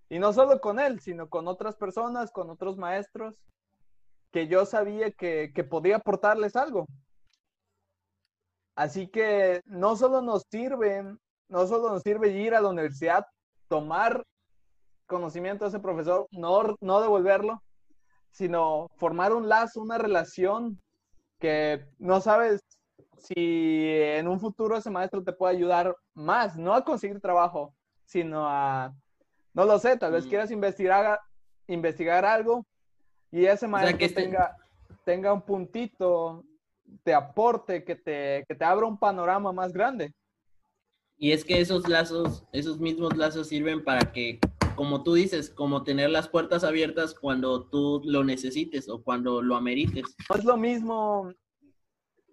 Y 0.09 0.19
no 0.19 0.33
solo 0.33 0.59
con 0.59 0.79
él, 0.79 0.99
sino 0.99 1.29
con 1.29 1.47
otras 1.47 1.75
personas, 1.75 2.31
con 2.31 2.49
otros 2.49 2.77
maestros, 2.77 3.39
que 4.31 4.47
yo 4.47 4.65
sabía 4.65 5.11
que, 5.11 5.51
que 5.53 5.63
podía 5.63 5.97
aportarles 5.97 6.55
algo. 6.55 6.85
Así 8.75 9.07
que 9.07 9.61
no 9.65 9.95
solo 9.95 10.21
nos 10.21 10.43
sirve, 10.49 11.03
no 11.49 11.67
solo 11.67 11.89
nos 11.89 12.01
sirve 12.01 12.29
ir 12.29 12.55
a 12.55 12.61
la 12.61 12.69
universidad, 12.69 13.25
tomar 13.67 14.23
conocimiento 15.05 15.65
de 15.65 15.69
ese 15.69 15.79
profesor, 15.79 16.27
no, 16.31 16.77
no 16.79 17.01
devolverlo, 17.01 17.61
sino 18.31 18.87
formar 18.95 19.33
un 19.33 19.49
lazo, 19.49 19.81
una 19.81 19.97
relación 19.97 20.79
que 21.39 21.85
no 21.97 22.21
sabes 22.21 22.61
si 23.17 23.33
en 23.35 24.27
un 24.27 24.39
futuro 24.39 24.77
ese 24.77 24.89
maestro 24.89 25.23
te 25.23 25.33
puede 25.33 25.55
ayudar 25.55 25.95
más, 26.13 26.55
no 26.55 26.73
a 26.73 26.85
conseguir 26.85 27.19
trabajo, 27.19 27.73
sino 28.05 28.47
a, 28.47 28.93
no 29.53 29.65
lo 29.65 29.77
sé, 29.79 29.97
tal 29.97 30.13
vez 30.13 30.25
mm. 30.25 30.29
quieras 30.29 30.51
investigar, 30.51 31.19
investigar 31.67 32.23
algo 32.23 32.65
y 33.31 33.45
ese 33.45 33.67
maestro 33.67 33.97
que 33.97 34.09
tenga, 34.09 34.55
tenga 35.05 35.33
un 35.33 35.41
puntito 35.41 36.43
de 37.05 37.13
aporte 37.13 37.83
que 37.83 37.95
te, 37.95 38.45
que 38.47 38.55
te 38.55 38.65
abra 38.65 38.85
un 38.85 38.97
panorama 38.97 39.51
más 39.51 39.71
grande. 39.71 40.13
Y 41.17 41.31
es 41.31 41.43
que 41.43 41.59
esos 41.59 41.87
lazos, 41.87 42.45
esos 42.53 42.79
mismos 42.79 43.15
lazos 43.17 43.49
sirven 43.49 43.83
para 43.83 44.11
que, 44.11 44.39
como 44.75 45.03
tú 45.03 45.13
dices, 45.13 45.49
como 45.49 45.83
tener 45.83 46.09
las 46.09 46.29
puertas 46.29 46.63
abiertas 46.63 47.13
cuando 47.13 47.65
tú 47.65 48.01
lo 48.05 48.23
necesites 48.23 48.87
o 48.87 49.03
cuando 49.03 49.41
lo 49.41 49.55
amerites. 49.55 50.15
No 50.29 50.35
es 50.35 50.45
lo 50.45 50.55
mismo, 50.55 51.31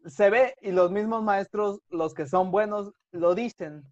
se 0.06 0.30
ve 0.30 0.54
y 0.62 0.70
los 0.70 0.92
mismos 0.92 1.22
maestros, 1.22 1.80
los 1.88 2.14
que 2.14 2.26
son 2.26 2.50
buenos, 2.50 2.92
lo 3.10 3.34
dicen. 3.34 3.82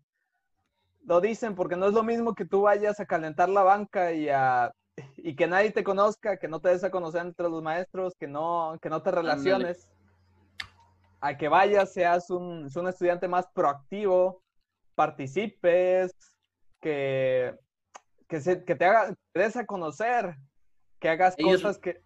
Lo 1.02 1.20
dicen 1.20 1.54
porque 1.54 1.76
no 1.76 1.86
es 1.86 1.92
lo 1.92 2.02
mismo 2.04 2.34
que 2.34 2.46
tú 2.46 2.62
vayas 2.62 3.00
a 3.00 3.06
calentar 3.06 3.48
la 3.48 3.62
banca 3.62 4.12
y 4.12 4.28
a 4.28 4.72
y 5.26 5.34
que 5.34 5.46
nadie 5.46 5.70
te 5.70 5.82
conozca, 5.82 6.36
que 6.36 6.48
no 6.48 6.60
te 6.60 6.68
des 6.68 6.84
a 6.84 6.90
conocer 6.90 7.22
entre 7.22 7.48
los 7.48 7.62
maestros, 7.62 8.14
que 8.14 8.26
no, 8.26 8.78
que 8.82 8.90
no 8.90 9.00
te 9.00 9.10
relaciones, 9.10 9.88
a 11.22 11.38
que 11.38 11.48
vayas, 11.48 11.94
seas 11.94 12.28
un, 12.28 12.68
un 12.76 12.88
estudiante 12.88 13.26
más 13.26 13.46
proactivo, 13.54 14.42
participes, 14.94 16.12
que, 16.78 17.56
que, 18.28 18.38
se, 18.38 18.64
que 18.64 18.74
te, 18.74 18.84
haga, 18.84 19.14
des 19.32 19.56
a 19.56 19.64
conocer, 19.64 20.36
que 21.00 21.08
hagas 21.08 21.34
cosas 21.36 21.78
que... 21.78 22.02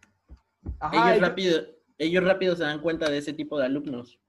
ellos, 0.92 1.20
rápido, 1.20 1.61
ellos 1.98 2.22
rápido 2.22 2.54
se 2.54 2.62
dan 2.62 2.81
cuenta 2.81 3.11
de 3.11 3.18
ese 3.18 3.33
tipo 3.33 3.59
de 3.59 3.66
alumnos. 3.66 4.20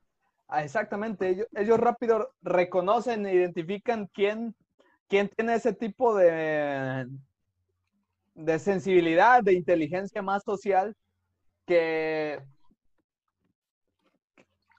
Ah, 0.48 0.64
exactamente, 0.64 1.30
ellos, 1.30 1.48
ellos 1.54 1.80
rápido 1.80 2.34
reconocen 2.42 3.28
e 3.28 3.36
identifican 3.36 4.08
quién, 4.08 4.56
quién 5.08 5.30
tiene 5.30 5.54
ese 5.54 5.74
tipo 5.74 6.16
de, 6.16 7.08
de 8.40 8.58
sensibilidad, 8.58 9.44
de 9.44 9.54
inteligencia 9.54 10.22
más 10.22 10.44
social, 10.44 10.96
que, 11.66 12.42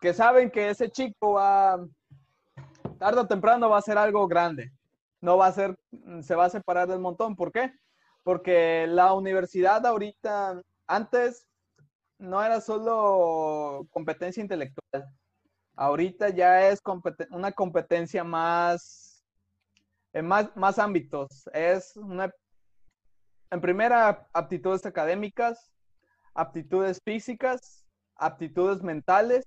que 0.01 0.15
saben 0.15 0.51
que 0.51 0.71
ese 0.71 0.91
chico 0.91 1.35
va, 1.35 1.79
tarde 2.99 3.21
o 3.21 3.27
temprano 3.27 3.69
va 3.69 3.79
a 3.79 3.83
ser 3.83 3.99
algo 3.99 4.27
grande. 4.27 4.73
No 5.21 5.37
va 5.37 5.49
a 5.49 5.53
ser, 5.53 5.79
se 6.23 6.35
va 6.35 6.47
a 6.47 6.51
separar 6.51 6.89
del 6.89 7.01
montón. 7.01 7.37
¿Por 7.37 7.53
qué? 7.53 7.73
Porque 8.25 8.87
la 8.89 9.13
universidad 9.13 9.85
ahorita, 9.85 10.63
antes 10.87 11.47
no 12.19 12.43
era 12.43 12.63
solo 12.63 13.87
competencia 13.91 14.41
intelectual. 14.41 15.07
Ahorita 15.77 16.31
ya 16.31 16.69
es 16.69 16.81
una 17.31 17.53
competencia 17.53 18.25
más, 18.25 19.23
en 20.15 20.27
más, 20.27 20.57
más 20.57 20.79
ámbitos. 20.79 21.47
Es 21.53 21.95
una 21.97 22.33
en 23.51 23.61
primera, 23.61 24.29
aptitudes 24.33 24.87
académicas, 24.87 25.71
aptitudes 26.35 27.01
físicas, 27.05 27.87
aptitudes 28.17 28.83
mentales, 28.83 29.47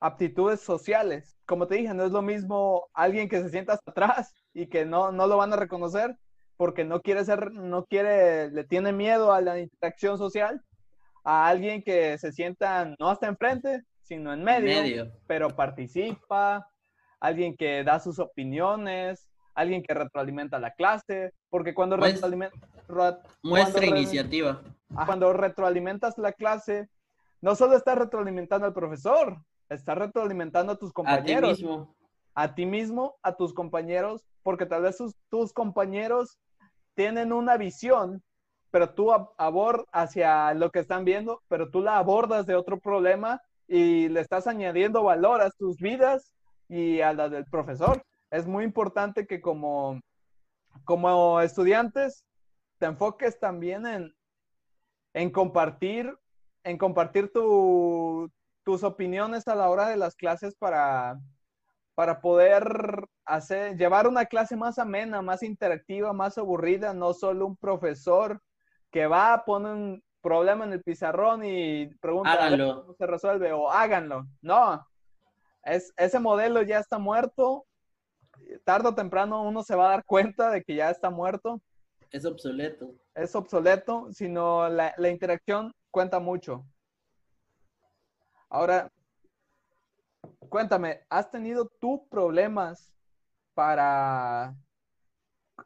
aptitudes 0.00 0.60
sociales. 0.60 1.36
Como 1.46 1.66
te 1.66 1.76
dije, 1.76 1.94
no 1.94 2.04
es 2.04 2.12
lo 2.12 2.22
mismo 2.22 2.88
alguien 2.94 3.28
que 3.28 3.40
se 3.42 3.50
sienta 3.50 3.74
hasta 3.74 3.90
atrás 3.90 4.34
y 4.54 4.68
que 4.68 4.84
no, 4.84 5.12
no 5.12 5.26
lo 5.26 5.36
van 5.36 5.52
a 5.52 5.56
reconocer 5.56 6.16
porque 6.56 6.84
no 6.84 7.00
quiere 7.00 7.24
ser, 7.24 7.52
no 7.52 7.84
quiere, 7.84 8.50
le 8.50 8.64
tiene 8.64 8.92
miedo 8.92 9.32
a 9.32 9.40
la 9.40 9.60
interacción 9.60 10.18
social, 10.18 10.60
a 11.22 11.46
alguien 11.46 11.82
que 11.82 12.18
se 12.18 12.32
sienta 12.32 12.94
no 12.98 13.10
hasta 13.10 13.28
enfrente, 13.28 13.82
sino 14.02 14.32
en 14.32 14.42
medio, 14.42 14.82
medio. 14.82 15.12
pero 15.28 15.54
participa, 15.54 16.68
alguien 17.20 17.56
que 17.56 17.84
da 17.84 18.00
sus 18.00 18.18
opiniones, 18.18 19.28
alguien 19.54 19.82
que 19.82 19.94
retroalimenta 19.94 20.58
la 20.58 20.72
clase, 20.72 21.32
porque 21.48 21.74
cuando 21.74 21.96
retroalimenta... 21.96 22.56
Muestra 23.42 23.86
iniciativa. 23.86 24.62
Cuando 25.06 25.32
retroalimentas 25.32 26.18
la 26.18 26.32
clase, 26.32 26.88
no 27.40 27.54
solo 27.54 27.76
estás 27.76 27.98
retroalimentando 27.98 28.66
al 28.66 28.72
profesor, 28.72 29.38
estás 29.68 29.98
retroalimentando 29.98 30.72
a 30.72 30.76
tus 30.76 30.92
compañeros. 30.92 31.52
A 31.52 31.56
ti 31.56 31.62
mismo. 31.62 31.94
A 32.34 32.54
ti 32.54 32.66
mismo, 32.66 33.16
a 33.22 33.36
tus 33.36 33.52
compañeros, 33.52 34.24
porque 34.42 34.64
tal 34.64 34.82
vez 34.82 34.96
tus, 35.28 35.52
compañeros 35.52 36.38
tienen 36.94 37.32
una 37.32 37.56
visión, 37.56 38.22
pero 38.70 38.90
tú 38.90 39.12
abordas 39.36 39.86
hacia 39.92 40.54
lo 40.54 40.70
que 40.70 40.78
están 40.78 41.04
viendo, 41.04 41.42
pero 41.48 41.70
tú 41.70 41.80
la 41.80 41.98
abordas 41.98 42.46
de 42.46 42.54
otro 42.54 42.78
problema 42.78 43.40
y 43.66 44.08
le 44.08 44.20
estás 44.20 44.46
añadiendo 44.46 45.02
valor 45.02 45.40
a 45.40 45.50
tus 45.50 45.78
vidas 45.78 46.32
y 46.68 47.00
a 47.00 47.12
la 47.12 47.28
del 47.28 47.44
profesor. 47.46 48.02
Es 48.30 48.46
muy 48.46 48.64
importante 48.64 49.26
que 49.26 49.40
como, 49.40 50.00
como 50.84 51.40
estudiantes 51.40 52.24
te 52.78 52.86
enfoques 52.86 53.38
también 53.38 53.86
en, 53.86 54.14
en 55.14 55.30
compartir, 55.30 56.16
en 56.64 56.78
compartir 56.78 57.30
tus 57.32 58.82
opiniones 58.82 59.46
a 59.48 59.54
la 59.54 59.68
hora 59.68 59.88
de 59.88 59.96
las 59.96 60.14
clases 60.14 60.54
para, 60.56 61.18
para 61.94 62.20
poder 62.20 63.06
hacer, 63.24 63.76
llevar 63.76 64.06
una 64.06 64.26
clase 64.26 64.56
más 64.56 64.78
amena, 64.78 65.22
más 65.22 65.42
interactiva, 65.42 66.12
más 66.12 66.38
aburrida, 66.38 66.94
no 66.94 67.12
solo 67.14 67.46
un 67.46 67.56
profesor 67.56 68.40
que 68.90 69.06
va, 69.06 69.44
pone 69.44 69.70
un 69.70 70.02
problema 70.20 70.64
en 70.64 70.72
el 70.72 70.82
pizarrón 70.82 71.44
y 71.44 71.86
pregunta 72.00 72.50
cómo 72.50 72.94
se 72.94 73.06
resuelve 73.06 73.52
o 73.52 73.70
háganlo. 73.70 74.26
No, 74.40 74.86
es, 75.62 75.92
ese 75.96 76.18
modelo 76.20 76.62
ya 76.62 76.78
está 76.78 76.98
muerto. 76.98 77.66
Tardo 78.64 78.90
o 78.90 78.94
temprano 78.94 79.42
uno 79.42 79.62
se 79.62 79.74
va 79.74 79.86
a 79.86 79.90
dar 79.90 80.04
cuenta 80.04 80.50
de 80.50 80.62
que 80.62 80.76
ya 80.76 80.90
está 80.90 81.10
muerto 81.10 81.60
es 82.10 82.24
obsoleto. 82.24 82.94
Es 83.14 83.34
obsoleto, 83.34 84.08
sino 84.12 84.68
la, 84.68 84.94
interacción 85.10 85.72
cuenta 85.90 86.20
mucho. 86.20 86.64
Ahora, 88.48 88.90
cuéntame, 90.48 91.00
¿has 91.08 91.30
tenido 91.30 91.70
tú 91.80 92.06
problemas 92.08 92.90
para 93.54 94.56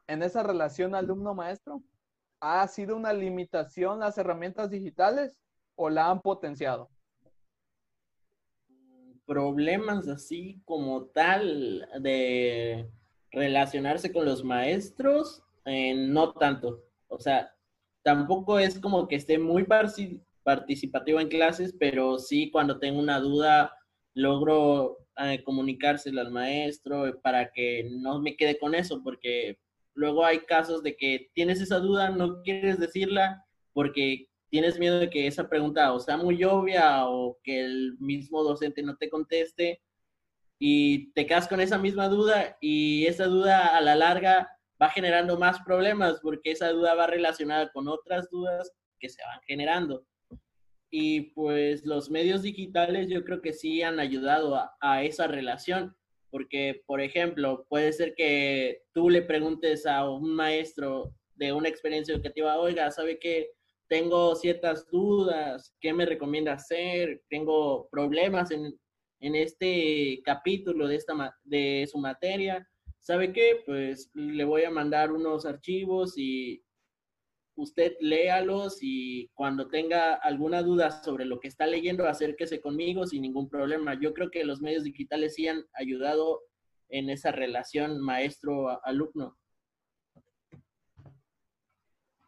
en 0.07 0.23
esa 0.23 0.43
relación 0.43 0.95
alumno-maestro? 0.95 1.83
¿Ha 2.41 2.67
sido 2.67 2.97
una 2.97 3.13
limitación 3.13 4.01
las 4.01 4.19
herramientas 4.19 4.71
digitales 4.71 5.37
o 5.77 5.91
la 5.91 6.11
han 6.11 6.21
potenciado? 6.21 6.91
Problemas 9.27 10.09
así 10.09 10.61
como 10.65 11.05
tal 11.05 11.89
de 12.01 12.91
relacionarse 13.31 14.13
con 14.13 14.25
los 14.25 14.43
maestros, 14.43 15.45
eh, 15.65 15.95
no 15.95 16.33
tanto. 16.33 16.85
O 17.09 17.19
sea, 17.19 17.53
tampoco 18.03 18.59
es 18.59 18.79
como 18.79 19.09
que 19.09 19.17
esté 19.17 19.39
muy 19.39 19.67
participativo 20.43 21.21
en 21.21 21.29
clases, 21.29 21.75
pero 21.79 22.19
sí 22.19 22.51
cuando 22.51 22.79
tengo 22.79 22.99
una 23.01 23.21
duda 23.21 23.77
logro 24.15 24.99
eh, 25.19 25.43
comunicárselo 25.45 26.21
al 26.21 26.31
maestro 26.31 27.21
para 27.23 27.53
que 27.53 27.89
no 27.91 28.21
me 28.21 28.37
quede 28.37 28.59
con 28.59 28.75
eso, 28.75 29.03
porque 29.03 29.59
luego 29.95 30.25
hay 30.25 30.41
casos 30.41 30.83
de 30.83 30.97
que 30.97 31.31
tienes 31.35 31.61
esa 31.61 31.79
duda, 31.79 32.11
no 32.11 32.43
quieres 32.43 32.79
decirla 32.79 33.45
porque 33.73 34.29
tienes 34.51 34.79
miedo 34.79 34.99
de 34.99 35.11
que 35.11 35.27
esa 35.27 35.49
pregunta 35.49 35.93
o 35.93 36.01
sea 36.01 36.17
muy 36.17 36.43
obvia 36.45 37.07
o 37.09 37.39
que 37.43 37.61
el 37.65 37.97
mismo 37.99 38.43
docente 38.43 38.83
no 38.83 38.97
te 38.97 39.09
conteste 39.09 39.81
y 40.59 41.11
te 41.13 41.27
quedas 41.27 41.49
con 41.49 41.61
esa 41.61 41.79
misma 41.79 42.09
duda 42.09 42.57
y 42.61 43.07
esa 43.07 43.27
duda 43.27 43.77
a 43.77 43.81
la 43.81 43.97
larga 43.97 44.51
va 44.83 44.91
generando 44.91 45.39
más 45.39 45.61
problemas 45.61 46.19
porque 46.21 46.51
esa 46.51 46.71
duda 46.71 46.95
va 46.95 47.07
relacionada 47.07 47.71
con 47.71 47.87
otras 47.87 48.29
dudas 48.31 48.73
que 48.99 49.09
se 49.09 49.23
van 49.23 49.41
generando. 49.47 50.05
Y 50.91 51.33
pues 51.33 51.87
los 51.87 52.11
medios 52.11 52.43
digitales 52.43 53.09
yo 53.09 53.25
creo 53.25 53.41
que 53.41 53.53
sí 53.53 53.83
han 53.83 54.01
ayudado 54.01 54.61
a, 54.81 55.05
esa 55.05 55.27
relación, 55.27 55.97
porque 56.31 56.83
por 56.87 57.01
ejemplo, 57.01 57.65
puede 57.69 57.93
ser 57.93 58.15
que 58.15 58.83
tú 58.93 59.09
le 59.09 59.23
preguntes 59.23 59.87
a 59.87 60.11
un 60.11 60.35
maestro 60.35 61.15
de 61.35 61.53
una 61.53 61.69
experiencia 61.69 62.15
educativa, 62.15 62.59
oiga, 62.59 62.91
¿sabe 62.91 63.19
qué? 63.19 63.51
Tengo 63.89 64.35
ciertas 64.35 64.87
dudas, 64.91 65.75
¿qué 65.81 65.93
me 65.93 66.07
recomienda 66.07 66.55
hacer? 66.55 67.23
Tengo 67.29 67.89
problemas 67.91 68.51
en, 68.51 68.79
en 69.21 69.35
este 69.35 70.21
capítulo 70.25 70.89
de, 70.89 70.97
esta, 70.97 71.37
de 71.45 71.89
su 71.91 71.99
materia 71.99 72.69
¿sabe 73.03 73.33
qué? 73.33 73.63
Pues 73.67 74.11
le 74.15 74.45
voy 74.45 74.65
a 74.65 74.71
mandar 74.71 75.13
unos 75.13 75.45
archivos 75.45 76.17
y 76.17 76.65
usted 77.57 77.95
léalos 78.01 78.79
y 78.81 79.29
cuando 79.35 79.69
tenga 79.69 80.15
alguna 80.15 80.63
duda 80.63 80.91
sobre 81.03 81.27
lo 81.27 81.39
que 81.39 81.49
está 81.49 81.67
leyendo, 81.67 82.07
acérquese 82.07 82.61
conmigo 82.61 83.07
sin 83.07 83.23
ningún 83.23 83.49
problema. 83.49 83.99
Yo 84.01 84.15
creo 84.15 84.31
que 84.31 84.45
los 84.45 84.63
medios 84.63 84.85
digitales 84.85 85.35
sí 85.35 85.49
han 85.49 85.67
ayudado 85.75 86.41
en 86.89 87.11
esa 87.11 87.33
relación 87.33 88.01
maestro-alumno. 88.01 89.37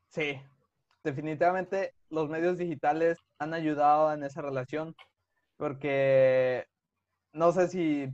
Sí, 0.09 0.41
definitivamente 1.03 1.95
los 2.11 2.29
medios 2.29 2.59
digitales 2.59 3.19
han 3.39 3.55
ayudado 3.55 4.13
en 4.13 4.25
esa 4.25 4.43
relación 4.43 4.95
porque 5.57 6.67
no 7.33 7.53
sé 7.53 7.69
si 7.69 8.09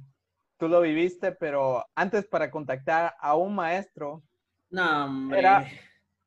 tú 0.60 0.68
lo 0.68 0.82
viviste, 0.82 1.32
pero 1.32 1.84
antes 1.94 2.26
para 2.26 2.50
contactar 2.50 3.14
a 3.18 3.34
un 3.34 3.54
maestro 3.54 4.22
era 4.70 5.66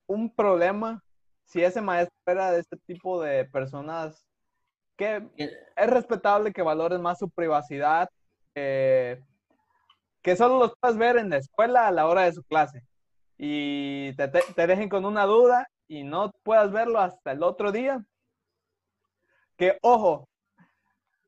un 0.07 0.33
problema 0.35 1.01
si 1.45 1.63
ese 1.63 1.81
maestro 1.81 2.17
era 2.25 2.51
de 2.51 2.59
este 2.61 2.77
tipo 2.77 3.21
de 3.21 3.45
personas 3.45 4.25
que 4.97 5.29
es 5.37 5.89
respetable 5.89 6.51
que 6.51 6.63
valoren 6.63 7.01
más 7.01 7.19
su 7.19 7.29
privacidad, 7.29 8.09
que 8.53 9.19
solo 10.35 10.57
los 10.57 10.73
puedas 10.79 10.97
ver 10.97 11.17
en 11.17 11.29
la 11.29 11.37
escuela 11.37 11.87
a 11.87 11.91
la 11.91 12.07
hora 12.07 12.23
de 12.23 12.33
su 12.33 12.43
clase 12.43 12.83
y 13.37 14.13
te, 14.15 14.27
te 14.27 14.67
dejen 14.67 14.89
con 14.89 15.05
una 15.05 15.25
duda 15.25 15.67
y 15.87 16.03
no 16.03 16.31
puedas 16.43 16.71
verlo 16.71 16.99
hasta 16.99 17.31
el 17.33 17.43
otro 17.43 17.71
día. 17.71 18.03
Que 19.57 19.77
ojo, 19.81 20.27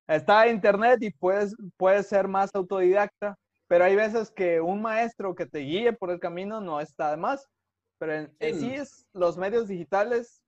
está 0.07 0.47
internet 0.47 1.01
y 1.01 1.11
puedes, 1.11 1.55
puedes 1.77 2.07
ser 2.07 2.27
más 2.27 2.53
autodidacta, 2.53 3.37
pero 3.67 3.85
hay 3.85 3.95
veces 3.95 4.31
que 4.31 4.61
un 4.61 4.81
maestro 4.81 5.35
que 5.35 5.45
te 5.45 5.59
guíe 5.59 5.93
por 5.93 6.11
el 6.11 6.19
camino 6.19 6.61
no 6.61 6.79
está 6.79 7.11
de 7.11 7.17
más. 7.17 7.47
pero 7.97 8.13
en, 8.13 8.59
sí 8.59 8.73
es 8.73 9.05
los 9.13 9.37
medios 9.37 9.67
digitales, 9.67 10.41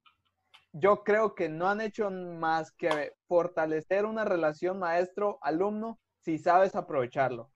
yo 0.74 1.04
creo 1.04 1.34
que 1.34 1.50
no 1.50 1.68
han 1.70 1.82
hecho 1.82 2.12
más 2.12 2.72
que 2.72 3.14
fortalecer 3.28 4.06
una 4.06 4.26
relación 4.26 4.80
maestro-alumno 4.80 6.00
si 6.22 6.38
sabes 6.38 6.76
aprovecharlo. 6.76 7.52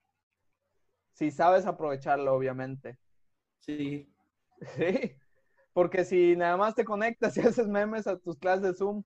Si 1.12 1.30
sabes 1.30 1.66
aprovecharlo, 1.66 2.34
obviamente. 2.34 2.98
Sí. 3.60 4.08
Sí. 4.76 5.16
Porque 5.72 6.04
si 6.04 6.36
nada 6.36 6.56
más 6.56 6.76
te 6.76 6.84
conectas 6.84 7.36
y 7.36 7.40
haces 7.48 7.66
memes 7.66 8.06
a 8.06 8.16
tus 8.16 8.38
clases 8.38 8.62
de 8.62 8.74
Zoom, 8.74 9.02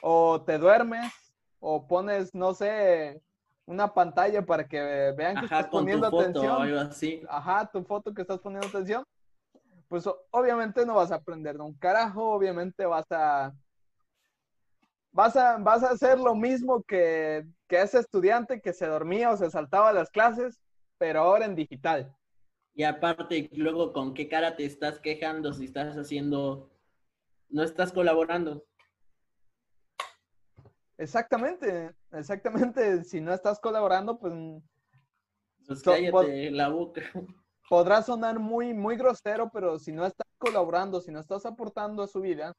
o 0.00 0.42
te 0.42 0.56
duermes, 0.56 1.12
o 1.60 1.86
pones, 1.86 2.34
no 2.34 2.54
sé, 2.54 3.22
una 3.66 3.92
pantalla 3.92 4.44
para 4.44 4.66
que 4.66 5.12
vean 5.16 5.36
que 5.36 5.46
estás 5.46 5.68
poniendo 5.68 6.06
atención. 6.06 6.78
así. 6.78 7.22
Ajá, 7.28 7.70
tu 7.70 7.82
foto 7.84 8.14
que 8.14 8.22
estás 8.22 8.38
poniendo 8.38 8.68
atención. 8.68 9.04
Pues 9.88 10.08
obviamente 10.30 10.84
no 10.84 10.94
vas 10.94 11.12
a 11.12 11.16
aprender 11.16 11.60
un 11.60 11.74
carajo, 11.74 12.32
obviamente 12.32 12.84
vas 12.86 13.06
a 13.10 13.52
vas 15.16 15.34
a, 15.34 15.56
vas 15.56 15.82
a 15.82 15.90
hacer 15.90 16.18
lo 16.18 16.34
mismo 16.34 16.82
que, 16.82 17.46
que 17.66 17.80
ese 17.80 17.98
estudiante 17.98 18.60
que 18.60 18.74
se 18.74 18.86
dormía 18.86 19.30
o 19.30 19.36
se 19.36 19.50
saltaba 19.50 19.92
las 19.92 20.10
clases, 20.10 20.60
pero 20.98 21.20
ahora 21.20 21.46
en 21.46 21.54
digital. 21.54 22.14
Y 22.74 22.82
aparte, 22.82 23.48
luego, 23.52 23.94
¿con 23.94 24.12
qué 24.12 24.28
cara 24.28 24.54
te 24.54 24.66
estás 24.66 25.00
quejando 25.00 25.54
si 25.54 25.64
estás 25.64 25.96
haciendo, 25.96 26.70
no 27.48 27.62
estás 27.62 27.90
colaborando? 27.90 28.65
Exactamente, 30.98 31.94
exactamente. 32.12 33.04
Si 33.04 33.20
no 33.20 33.32
estás 33.32 33.60
colaborando, 33.60 34.18
pues... 34.18 34.32
Pues 35.66 35.82
cállate 35.82 36.50
la 36.50 36.68
boca. 36.68 37.02
Podrá 37.68 38.00
sonar 38.02 38.38
muy, 38.38 38.72
muy 38.72 38.96
grosero, 38.96 39.50
pero 39.52 39.78
si 39.78 39.90
no 39.90 40.06
estás 40.06 40.28
colaborando, 40.38 41.00
si 41.00 41.10
no 41.10 41.18
estás 41.18 41.44
aportando 41.44 42.04
a 42.04 42.06
su 42.06 42.20
vida 42.20 42.52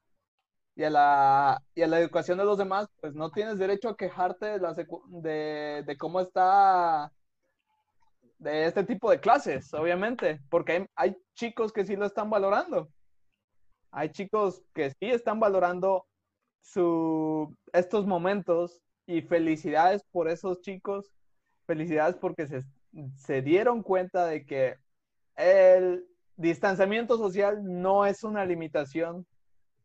y 0.76 0.84
a 0.84 0.89
la, 0.89 1.63
y 1.73 1.82
a 1.82 1.88
la 1.88 2.00
educación 2.00 2.38
de 2.38 2.43
los 2.43 2.58
demás, 2.58 2.88
pues 3.00 3.15
no 3.15 3.32
tienes 3.32 3.58
derecho 3.58 3.89
a 3.89 3.95
quejarte 3.95 4.45
de, 4.45 4.60
la 4.60 4.73
de, 4.73 5.84
de 5.86 5.97
cómo 5.97 6.19
está 6.19 7.12
de 8.39 8.65
este 8.65 8.84
tipo 8.84 9.10
de 9.10 9.19
clases, 9.19 9.73
obviamente, 9.73 10.39
porque 10.50 10.88
hay, 10.95 11.17
chicos 11.36 11.71
que 11.71 11.86
sí 11.86 11.95
lo 11.95 12.06
están 12.06 12.30
valorando. 12.30 12.89
Hay 13.91 14.10
chicos 14.10 14.63
que 14.73 14.91
sí 14.91 15.06
están 15.06 15.39
valorando 15.39 16.06
estos 17.73 18.05
momentos 18.05 18.81
y 19.05 19.21
felicidades 19.21 20.03
por 20.11 20.29
esos 20.29 20.61
chicos, 20.61 21.11
felicidades 21.65 22.15
porque 22.17 22.47
se, 22.47 22.63
se 23.15 23.41
dieron 23.41 23.81
cuenta 23.83 24.25
de 24.27 24.45
que 24.45 24.75
el 25.35 26.05
distanciamiento 26.35 27.17
social 27.17 27.63
no 27.63 28.05
es 28.05 28.23
una 28.23 28.45
limitación 28.45 29.25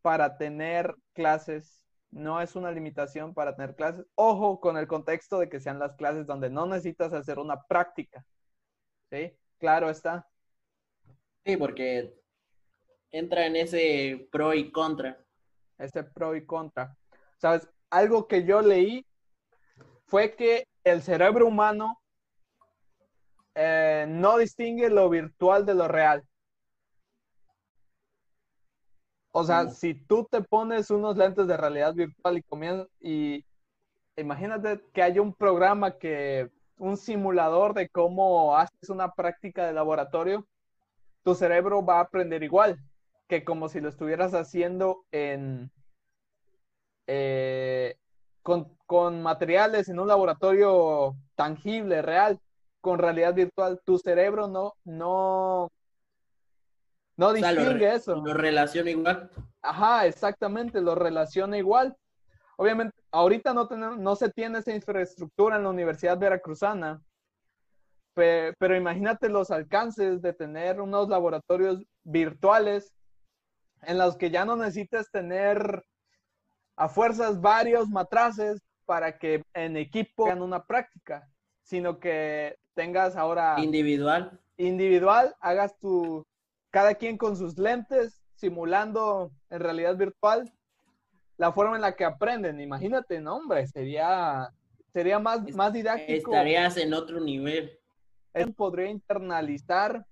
para 0.01 0.37
tener 0.37 0.93
clases, 1.13 1.85
no 2.11 2.41
es 2.41 2.55
una 2.55 2.71
limitación 2.71 3.33
para 3.33 3.55
tener 3.55 3.75
clases. 3.75 4.05
Ojo 4.15 4.59
con 4.59 4.77
el 4.77 4.87
contexto 4.87 5.39
de 5.39 5.49
que 5.49 5.59
sean 5.59 5.79
las 5.79 5.95
clases 5.95 6.27
donde 6.27 6.49
no 6.49 6.65
necesitas 6.65 7.13
hacer 7.13 7.39
una 7.39 7.61
práctica. 7.63 8.23
¿Sí? 9.09 9.31
Claro 9.57 9.89
está. 9.89 10.27
Sí, 11.45 11.57
porque 11.57 12.13
entra 13.11 13.45
en 13.45 13.55
ese 13.55 14.27
pro 14.31 14.53
y 14.53 14.71
contra. 14.71 15.23
Ese 15.77 16.03
pro 16.03 16.35
y 16.35 16.45
contra. 16.45 16.95
¿Sabes? 17.37 17.69
Algo 17.89 18.27
que 18.27 18.45
yo 18.45 18.61
leí 18.61 19.05
fue 20.05 20.35
que 20.35 20.67
el 20.83 21.01
cerebro 21.01 21.47
humano 21.47 21.99
eh, 23.55 24.05
no 24.07 24.37
distingue 24.37 24.89
lo 24.89 25.09
virtual 25.09 25.65
de 25.65 25.75
lo 25.75 25.87
real. 25.87 26.23
O 29.31 29.43
sea, 29.43 29.69
si 29.69 29.95
tú 29.95 30.27
te 30.29 30.41
pones 30.41 30.91
unos 30.91 31.17
lentes 31.17 31.47
de 31.47 31.57
realidad 31.57 31.93
virtual 31.95 32.37
y 32.37 32.43
comienzas 32.43 32.87
y 32.99 33.43
imagínate 34.15 34.79
que 34.93 35.01
hay 35.01 35.17
un 35.17 35.33
programa 35.33 35.97
que 35.97 36.51
un 36.77 36.97
simulador 36.97 37.73
de 37.73 37.89
cómo 37.89 38.55
haces 38.55 38.89
una 38.89 39.11
práctica 39.11 39.65
de 39.65 39.73
laboratorio, 39.73 40.47
tu 41.23 41.33
cerebro 41.33 41.83
va 41.83 41.97
a 41.97 42.01
aprender 42.01 42.43
igual 42.43 42.79
que 43.33 43.43
como 43.43 43.67
si 43.67 43.81
lo 43.81 43.89
estuvieras 43.89 44.35
haciendo 44.35 45.05
en 45.11 45.71
eh, 47.07 47.97
con, 48.43 49.23
materiales 49.23 49.89
en 49.89 49.99
un 49.99 50.07
laboratorio 50.07 51.15
tangible, 51.33 52.03
real, 52.03 52.39
con 52.79 52.99
realidad 52.99 53.33
virtual. 53.33 53.81
Tu 53.83 53.97
cerebro 53.97 54.47
no, 54.47 54.75
no, 54.83 55.71
no 57.17 57.33
distingue 57.33 57.95
eso. 57.95 58.17
Lo 58.17 58.35
relaciona 58.35 58.91
igual. 58.91 59.31
Ajá, 59.63 60.05
exactamente, 60.05 60.79
lo 60.79 60.93
relaciona 60.93 61.57
igual. 61.57 61.97
Obviamente, 62.55 62.95
ahorita 63.11 63.55
no, 63.55 63.65
no 63.65 64.15
se 64.15 64.29
tiene 64.29 64.59
esa 64.59 64.75
infraestructura 64.75 65.55
en 65.55 65.63
la 65.63 65.69
Universidad 65.69 66.19
Veracruzana, 66.19 67.01
pero, 68.13 68.75
imagínate 68.75 69.29
los 69.29 69.49
alcances 69.49 70.21
de 70.21 70.33
tener 70.33 70.79
unos 70.79 71.09
laboratorios 71.09 71.83
virtuales 72.03 72.93
en 73.85 73.97
los 73.97 74.17
que 74.17 74.29
ya 74.29 74.45
no 74.45 74.55
necesitas 74.55 75.09
tener 75.11 75.83
a 76.75 76.89
fuerzas 76.89 77.39
varios 77.39 77.89
matraces 77.89 78.61
para 78.85 79.17
que 79.17 79.43
en 79.53 79.77
equipo 79.77 80.25
hagan 80.25 80.41
una 80.41 80.65
práctica, 80.65 81.27
sino 81.61 81.99
que 81.99 82.57
tengas 82.73 83.15
ahora 83.15 83.55
individual. 83.59 84.39
Individual, 84.57 85.35
hagas 85.39 85.77
tu, 85.79 86.25
cada 86.69 86.95
quien 86.95 87.17
con 87.17 87.35
sus 87.35 87.57
lentes, 87.57 88.21
simulando 88.35 89.31
en 89.49 89.59
realidad 89.59 89.95
virtual 89.95 90.51
la 91.37 91.51
forma 91.51 91.75
en 91.75 91.81
la 91.81 91.95
que 91.95 92.05
aprenden. 92.05 92.59
Imagínate, 92.59 93.19
no, 93.19 93.37
hombre, 93.37 93.67
sería, 93.67 94.49
sería 94.91 95.19
más, 95.19 95.41
más 95.55 95.73
didáctico. 95.73 96.31
Estarías 96.31 96.77
en 96.77 96.93
otro 96.93 97.19
nivel. 97.19 97.79
Él 98.33 98.53
podría 98.53 98.89
internalizar 98.89 100.05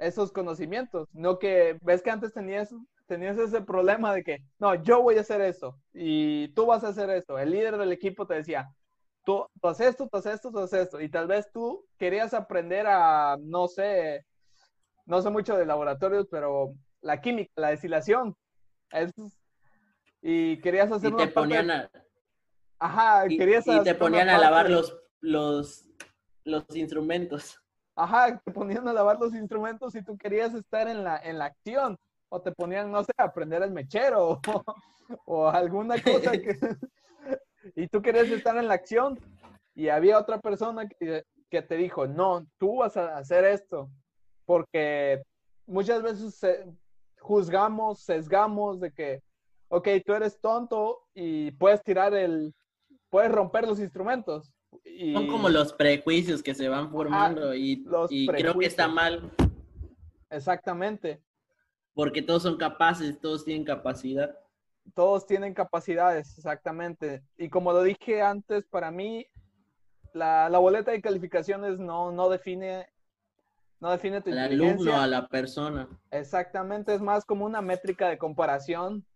esos 0.00 0.32
conocimientos. 0.32 1.08
No 1.12 1.38
que, 1.38 1.78
ves 1.82 2.02
que 2.02 2.10
antes 2.10 2.32
tenías, 2.32 2.74
tenías 3.06 3.38
ese 3.38 3.60
problema 3.60 4.12
de 4.14 4.24
que, 4.24 4.38
no, 4.58 4.74
yo 4.82 5.02
voy 5.02 5.18
a 5.18 5.20
hacer 5.20 5.40
eso 5.40 5.78
y 5.92 6.48
tú 6.54 6.66
vas 6.66 6.82
a 6.82 6.88
hacer 6.88 7.10
esto. 7.10 7.38
El 7.38 7.50
líder 7.50 7.76
del 7.76 7.92
equipo 7.92 8.26
te 8.26 8.34
decía, 8.34 8.74
tú, 9.24 9.46
tú 9.60 9.68
haces 9.68 9.88
esto, 9.88 10.08
tú 10.08 10.16
haces 10.16 10.34
esto, 10.34 10.50
tú 10.50 10.58
haces 10.58 10.80
esto. 10.80 11.00
Y 11.00 11.08
tal 11.10 11.26
vez 11.28 11.52
tú 11.52 11.86
querías 11.98 12.34
aprender 12.34 12.86
a, 12.88 13.36
no 13.40 13.68
sé, 13.68 14.24
no 15.04 15.20
sé 15.20 15.30
mucho 15.30 15.56
de 15.56 15.66
laboratorios, 15.66 16.26
pero 16.30 16.74
la 17.02 17.20
química, 17.20 17.52
la 17.56 17.68
destilación. 17.68 18.34
Es 18.90 19.12
y 20.22 20.60
querías 20.60 20.90
hacer 20.90 21.12
y 21.12 21.16
te 21.16 21.28
ponían 21.28 21.70
a... 21.70 21.90
Ajá, 22.78 23.28
querías 23.28 23.66
y 23.66 23.82
te 23.82 23.94
ponían 23.94 24.28
a 24.28 24.38
lavar 24.38 24.70
los, 24.70 24.96
los, 25.20 25.86
los 26.44 26.64
instrumentos. 26.74 27.59
Ajá, 28.02 28.40
te 28.44 28.52
ponían 28.52 28.86
a 28.88 28.92
lavar 28.92 29.18
los 29.18 29.34
instrumentos 29.34 29.94
y 29.94 30.02
tú 30.02 30.16
querías 30.16 30.54
estar 30.54 30.88
en 30.88 31.04
la, 31.04 31.18
en 31.18 31.38
la 31.38 31.46
acción. 31.46 31.96
O 32.28 32.40
te 32.40 32.52
ponían, 32.52 32.90
no 32.90 33.02
sé, 33.02 33.12
a 33.16 33.24
aprender 33.24 33.62
el 33.62 33.72
mechero 33.72 34.40
o, 35.26 35.48
alguna 35.48 36.00
cosa 36.02 36.32
que... 36.32 36.56
y 37.74 37.88
tú 37.88 38.00
querías 38.00 38.28
estar 38.28 38.56
en 38.56 38.68
la 38.68 38.74
acción 38.74 39.18
y 39.74 39.88
había 39.88 40.18
otra 40.18 40.38
persona 40.40 40.88
que, 40.88 41.24
que 41.50 41.62
te 41.62 41.76
dijo, 41.76 42.06
no, 42.06 42.46
tú 42.58 42.76
vas 42.76 42.96
a 42.96 43.18
hacer 43.18 43.44
esto. 43.44 43.90
Porque 44.44 45.22
muchas 45.66 46.02
veces 46.02 46.40
juzgamos, 47.18 48.00
sesgamos 48.00 48.80
de 48.80 48.92
que 48.92 49.22
ok, 49.70 49.88
tú 50.04 50.12
eres 50.12 50.38
tonto 50.40 51.00
y 51.14 51.52
puedes 51.52 51.82
tirar 51.82 52.12
el, 52.14 52.54
puedes 53.08 53.32
romper 53.32 53.66
los 53.66 53.80
instrumentos. 53.80 54.52
Son 55.12 55.26
como 55.28 55.48
los 55.48 55.72
prejuicios 55.72 56.42
que 56.42 56.54
se 56.54 56.68
van 56.68 56.90
formando 56.90 57.54
y, 57.54 57.84
creo 58.26 58.58
que 58.58 58.66
está 58.66 58.88
mal. 58.88 59.30
Exactamente. 60.30 61.22
Porque 61.94 62.22
todos 62.22 62.42
son 62.42 62.56
capaces, 62.56 63.18
todos 63.20 63.44
tienen 63.44 63.64
capacidad. 63.64 64.38
Todos 64.94 65.26
tienen 65.26 65.54
capacidades, 65.54 66.36
exactamente. 66.36 67.22
Y 67.36 67.48
como 67.48 67.72
lo 67.72 67.82
dije 67.82 68.22
antes, 68.22 68.66
para 68.66 68.90
mí 68.90 69.26
la, 70.12 70.48
boleta 70.58 70.90
de 70.90 71.00
calificaciones 71.00 71.78
no, 71.78 72.12
no 72.12 72.28
define 72.28 72.88
no 73.80 73.90
define 73.90 74.20
tu 74.20 74.30
Al 74.30 74.38
alumno, 74.38 75.00
a 75.00 75.06
la 75.06 75.26
persona. 75.26 75.88
Exactamente, 76.10 76.94
es 76.94 77.00
más 77.00 77.24
como 77.24 77.46
una 77.46 77.62
métrica 77.62 78.08
de 78.08 78.18
comparación 78.18 79.06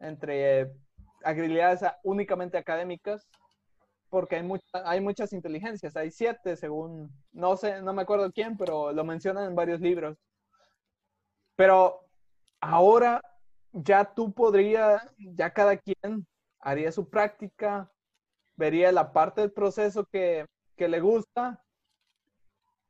entre 0.00 0.70
habilidades 1.24 1.80
únicamente 2.02 2.58
académicas, 2.58 3.26
porque 4.12 4.36
hay, 4.36 4.46
hay 4.84 5.00
muchas 5.00 5.32
inteligencias, 5.32 5.96
hay 5.96 6.10
siete 6.10 6.54
según, 6.54 7.10
no 7.32 7.56
sé, 7.56 7.80
no 7.80 7.94
me 7.94 8.02
acuerdo 8.02 8.30
quién, 8.30 8.58
pero 8.58 8.92
lo 8.92 9.04
mencionan 9.04 9.46
en 9.46 9.54
varios 9.54 9.80
libros. 9.80 10.18
Pero 11.56 12.04
ahora 12.60 13.22
ya 13.72 14.04
tú 14.04 14.30
podrías, 14.34 15.02
ya 15.16 15.50
cada 15.54 15.78
quien 15.78 16.26
haría 16.60 16.92
su 16.92 17.08
práctica, 17.08 17.90
vería 18.54 18.92
la 18.92 19.14
parte 19.14 19.40
del 19.40 19.50
proceso 19.50 20.04
que, 20.04 20.44
que 20.76 20.88
le 20.88 21.00
gusta 21.00 21.64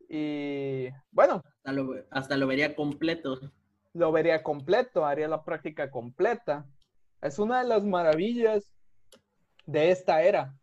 y 0.08 0.88
bueno. 1.12 1.44
Hasta 1.58 1.72
lo, 1.72 1.94
hasta 2.10 2.36
lo 2.36 2.48
vería 2.48 2.74
completo. 2.74 3.38
lo 3.92 4.10
vería 4.10 4.42
completo, 4.42 5.06
haría 5.06 5.28
la 5.28 5.44
práctica 5.44 5.88
completa. 5.88 6.66
Es 7.20 7.38
una 7.38 7.62
de 7.62 7.68
las 7.68 7.84
maravillas 7.84 8.72
de 9.66 9.92
esta 9.92 10.20
era. 10.24 10.58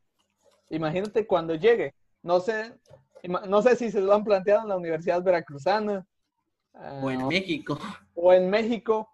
Imagínate 0.70 1.26
cuando 1.26 1.56
llegue. 1.56 1.94
No 2.22 2.40
sé, 2.40 2.74
no 3.24 3.62
sé 3.62 3.76
si 3.76 3.92
se 3.92 4.02
lo 4.02 4.14
han 4.14 4.24
planteado 4.24 4.64
en 4.64 4.70
la 4.70 4.78
Universidad 4.78 5.24
Veracruzana. 5.24 6.06
o 6.74 7.10
en 7.10 7.22
ah, 7.22 7.28
México. 7.28 7.80
O 8.14 8.34
en 8.34 8.50
México. 8.50 9.10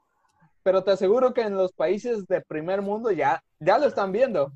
Pero 0.63 0.83
te 0.83 0.91
aseguro 0.91 1.33
que 1.33 1.41
en 1.41 1.55
los 1.55 1.73
países 1.73 2.25
de 2.27 2.41
primer 2.41 2.81
mundo 2.81 3.11
ya, 3.11 3.43
ya 3.59 3.77
lo 3.77 3.85
están 3.85 4.11
viendo. 4.11 4.51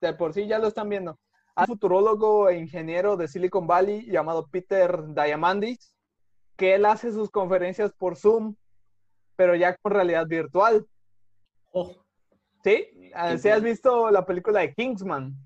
De 0.00 0.14
por 0.14 0.32
sí 0.32 0.46
ya 0.46 0.58
lo 0.58 0.68
están 0.68 0.88
viendo. 0.88 1.18
Hay 1.54 1.64
un 1.68 1.74
futurólogo 1.74 2.48
e 2.48 2.58
ingeniero 2.58 3.16
de 3.16 3.28
Silicon 3.28 3.66
Valley 3.66 4.10
llamado 4.10 4.46
Peter 4.48 5.14
Diamandis, 5.14 5.94
que 6.56 6.74
él 6.74 6.84
hace 6.84 7.12
sus 7.12 7.30
conferencias 7.30 7.92
por 7.92 8.16
Zoom, 8.16 8.56
pero 9.36 9.54
ya 9.54 9.76
con 9.76 9.92
realidad 9.92 10.26
virtual. 10.26 10.86
Oh. 11.72 11.94
¿Sí? 12.64 12.88
¿Sí 13.38 13.48
has 13.48 13.62
visto 13.62 14.10
la 14.10 14.26
película 14.26 14.60
de 14.60 14.74
Kingsman? 14.74 15.36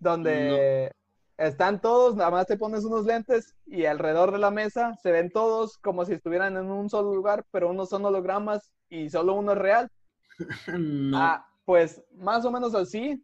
Donde 0.00 0.90
están 1.36 1.80
todos, 1.80 2.16
nada 2.16 2.30
más 2.30 2.46
te 2.46 2.56
pones 2.56 2.84
unos 2.84 3.04
lentes 3.04 3.54
y 3.66 3.84
alrededor 3.84 4.32
de 4.32 4.38
la 4.38 4.50
mesa 4.50 4.94
se 5.02 5.12
ven 5.12 5.30
todos 5.30 5.78
como 5.78 6.04
si 6.04 6.14
estuvieran 6.14 6.56
en 6.56 6.70
un 6.70 6.88
solo 6.88 7.14
lugar, 7.14 7.44
pero 7.50 7.70
unos 7.70 7.90
son 7.90 8.04
hologramas 8.06 8.72
y 8.88 9.10
solo 9.10 9.34
uno 9.34 9.52
es 9.52 9.58
real. 9.58 9.90
Ah, 11.14 11.46
pues 11.66 12.02
más 12.16 12.44
o 12.46 12.50
menos 12.50 12.74
así. 12.74 13.22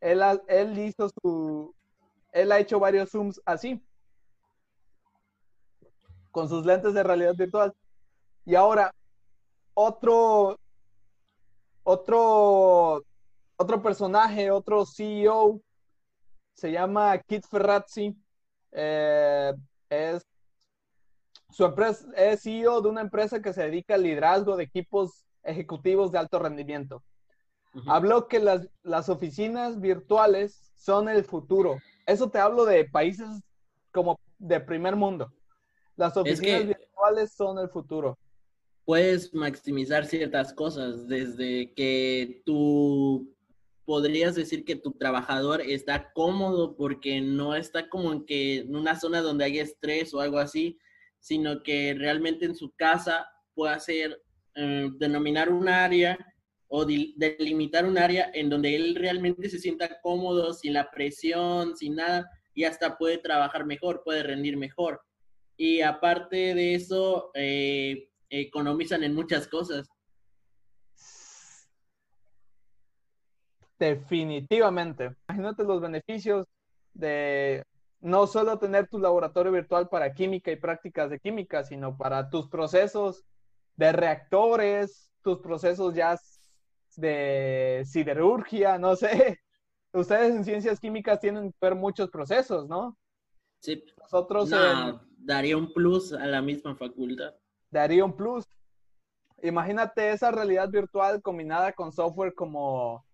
Él, 0.00 0.22
él 0.46 0.78
hizo 0.78 1.08
su. 1.08 1.74
Él 2.30 2.52
ha 2.52 2.60
hecho 2.60 2.78
varios 2.78 3.10
zooms 3.10 3.40
así. 3.44 3.84
Con 6.30 6.48
sus 6.48 6.64
lentes 6.64 6.94
de 6.94 7.02
realidad 7.02 7.34
virtual. 7.34 7.74
Y 8.44 8.54
ahora, 8.54 8.94
otro. 9.74 10.58
Otro. 11.82 13.02
Otro 13.56 13.82
personaje, 13.82 14.50
otro 14.50 14.84
CEO 14.86 15.60
se 16.54 16.72
llama 16.72 17.18
Kit 17.18 17.44
Ferrazzi. 17.46 18.16
Eh, 18.72 19.52
es, 19.90 20.26
su 21.50 21.64
empresa, 21.64 22.06
es 22.16 22.42
CEO 22.42 22.80
de 22.80 22.88
una 22.88 23.00
empresa 23.00 23.40
que 23.40 23.52
se 23.52 23.62
dedica 23.62 23.94
al 23.94 24.02
liderazgo 24.02 24.56
de 24.56 24.64
equipos 24.64 25.24
ejecutivos 25.42 26.10
de 26.10 26.18
alto 26.18 26.38
rendimiento. 26.38 27.02
Habló 27.86 28.28
que 28.28 28.38
las, 28.38 28.68
las 28.82 29.08
oficinas 29.08 29.80
virtuales 29.80 30.70
son 30.76 31.08
el 31.08 31.24
futuro. 31.24 31.78
Eso 32.06 32.30
te 32.30 32.38
hablo 32.38 32.64
de 32.64 32.84
países 32.84 33.28
como 33.90 34.18
de 34.38 34.60
primer 34.60 34.94
mundo. 34.94 35.32
Las 35.96 36.16
oficinas 36.16 36.66
virtuales 36.66 37.32
son 37.32 37.58
el 37.58 37.68
futuro. 37.68 38.16
Puedes 38.84 39.32
maximizar 39.32 40.06
ciertas 40.06 40.52
cosas, 40.52 41.08
desde 41.08 41.72
que 41.74 42.42
tu 42.44 43.33
podrías 43.84 44.34
decir 44.34 44.64
que 44.64 44.76
tu 44.76 44.92
trabajador 44.92 45.60
está 45.60 46.12
cómodo 46.12 46.76
porque 46.76 47.20
no 47.20 47.54
está 47.54 47.88
como 47.88 48.12
en 48.12 48.24
que 48.24 48.58
en 48.58 48.74
una 48.74 48.98
zona 48.98 49.20
donde 49.20 49.44
hay 49.44 49.58
estrés 49.58 50.14
o 50.14 50.20
algo 50.20 50.38
así, 50.38 50.78
sino 51.20 51.62
que 51.62 51.94
realmente 51.94 52.46
en 52.46 52.54
su 52.54 52.70
casa 52.72 53.26
puede 53.54 53.74
hacer, 53.74 54.22
eh, 54.54 54.90
denominar 54.98 55.50
un 55.50 55.68
área 55.68 56.18
o 56.68 56.84
delimitar 56.84 57.84
un 57.86 57.98
área 57.98 58.30
en 58.34 58.48
donde 58.48 58.74
él 58.74 58.94
realmente 58.94 59.48
se 59.48 59.58
sienta 59.58 60.00
cómodo, 60.00 60.52
sin 60.54 60.72
la 60.72 60.90
presión, 60.90 61.76
sin 61.76 61.96
nada, 61.96 62.28
y 62.52 62.64
hasta 62.64 62.96
puede 62.96 63.18
trabajar 63.18 63.64
mejor, 63.64 64.02
puede 64.04 64.22
rendir 64.22 64.56
mejor. 64.56 65.00
Y 65.56 65.82
aparte 65.82 66.54
de 66.54 66.74
eso, 66.74 67.30
eh, 67.34 68.08
economizan 68.28 69.04
en 69.04 69.14
muchas 69.14 69.46
cosas. 69.46 69.88
Definitivamente. 73.78 75.14
Imagínate 75.28 75.64
los 75.64 75.80
beneficios 75.80 76.46
de 76.92 77.64
no 78.00 78.26
solo 78.26 78.58
tener 78.58 78.88
tu 78.88 78.98
laboratorio 78.98 79.50
virtual 79.50 79.88
para 79.88 80.12
química 80.12 80.50
y 80.52 80.56
prácticas 80.56 81.10
de 81.10 81.18
química, 81.18 81.64
sino 81.64 81.96
para 81.96 82.28
tus 82.28 82.48
procesos 82.48 83.24
de 83.76 83.92
reactores, 83.92 85.10
tus 85.22 85.38
procesos 85.38 85.94
ya 85.94 86.18
de 86.96 87.82
siderurgia, 87.86 88.78
no 88.78 88.94
sé. 88.94 89.40
Ustedes 89.92 90.34
en 90.34 90.44
ciencias 90.44 90.80
químicas 90.80 91.20
tienen 91.20 91.50
que 91.50 91.58
ver 91.60 91.74
muchos 91.74 92.10
procesos, 92.10 92.68
¿no? 92.68 92.96
Sí. 93.60 93.82
Nosotros 93.98 94.50
daría 95.16 95.56
un 95.56 95.72
plus 95.72 96.12
a 96.12 96.26
la 96.26 96.42
misma 96.42 96.76
facultad. 96.76 97.34
Daría 97.70 98.04
un 98.04 98.14
plus. 98.14 98.44
Imagínate 99.42 100.10
esa 100.10 100.30
realidad 100.30 100.68
virtual 100.68 101.22
combinada 101.22 101.72
con 101.72 101.92
software 101.92 102.34
como 102.34 103.04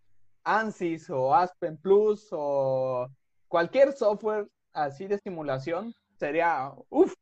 ANSYS 0.45 1.11
o 1.11 1.35
Aspen 1.35 1.77
Plus 1.77 2.29
o 2.31 3.09
cualquier 3.49 3.93
software 3.93 4.49
así 4.73 5.07
de 5.07 5.19
simulación, 5.19 5.95
sería, 6.17 6.73
uff, 6.89 7.15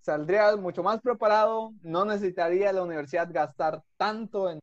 saldría 0.00 0.54
mucho 0.56 0.82
más 0.82 1.00
preparado, 1.00 1.72
no 1.82 2.04
necesitaría 2.04 2.72
la 2.72 2.82
universidad 2.82 3.28
gastar 3.32 3.82
tanto 3.96 4.50
en, 4.50 4.60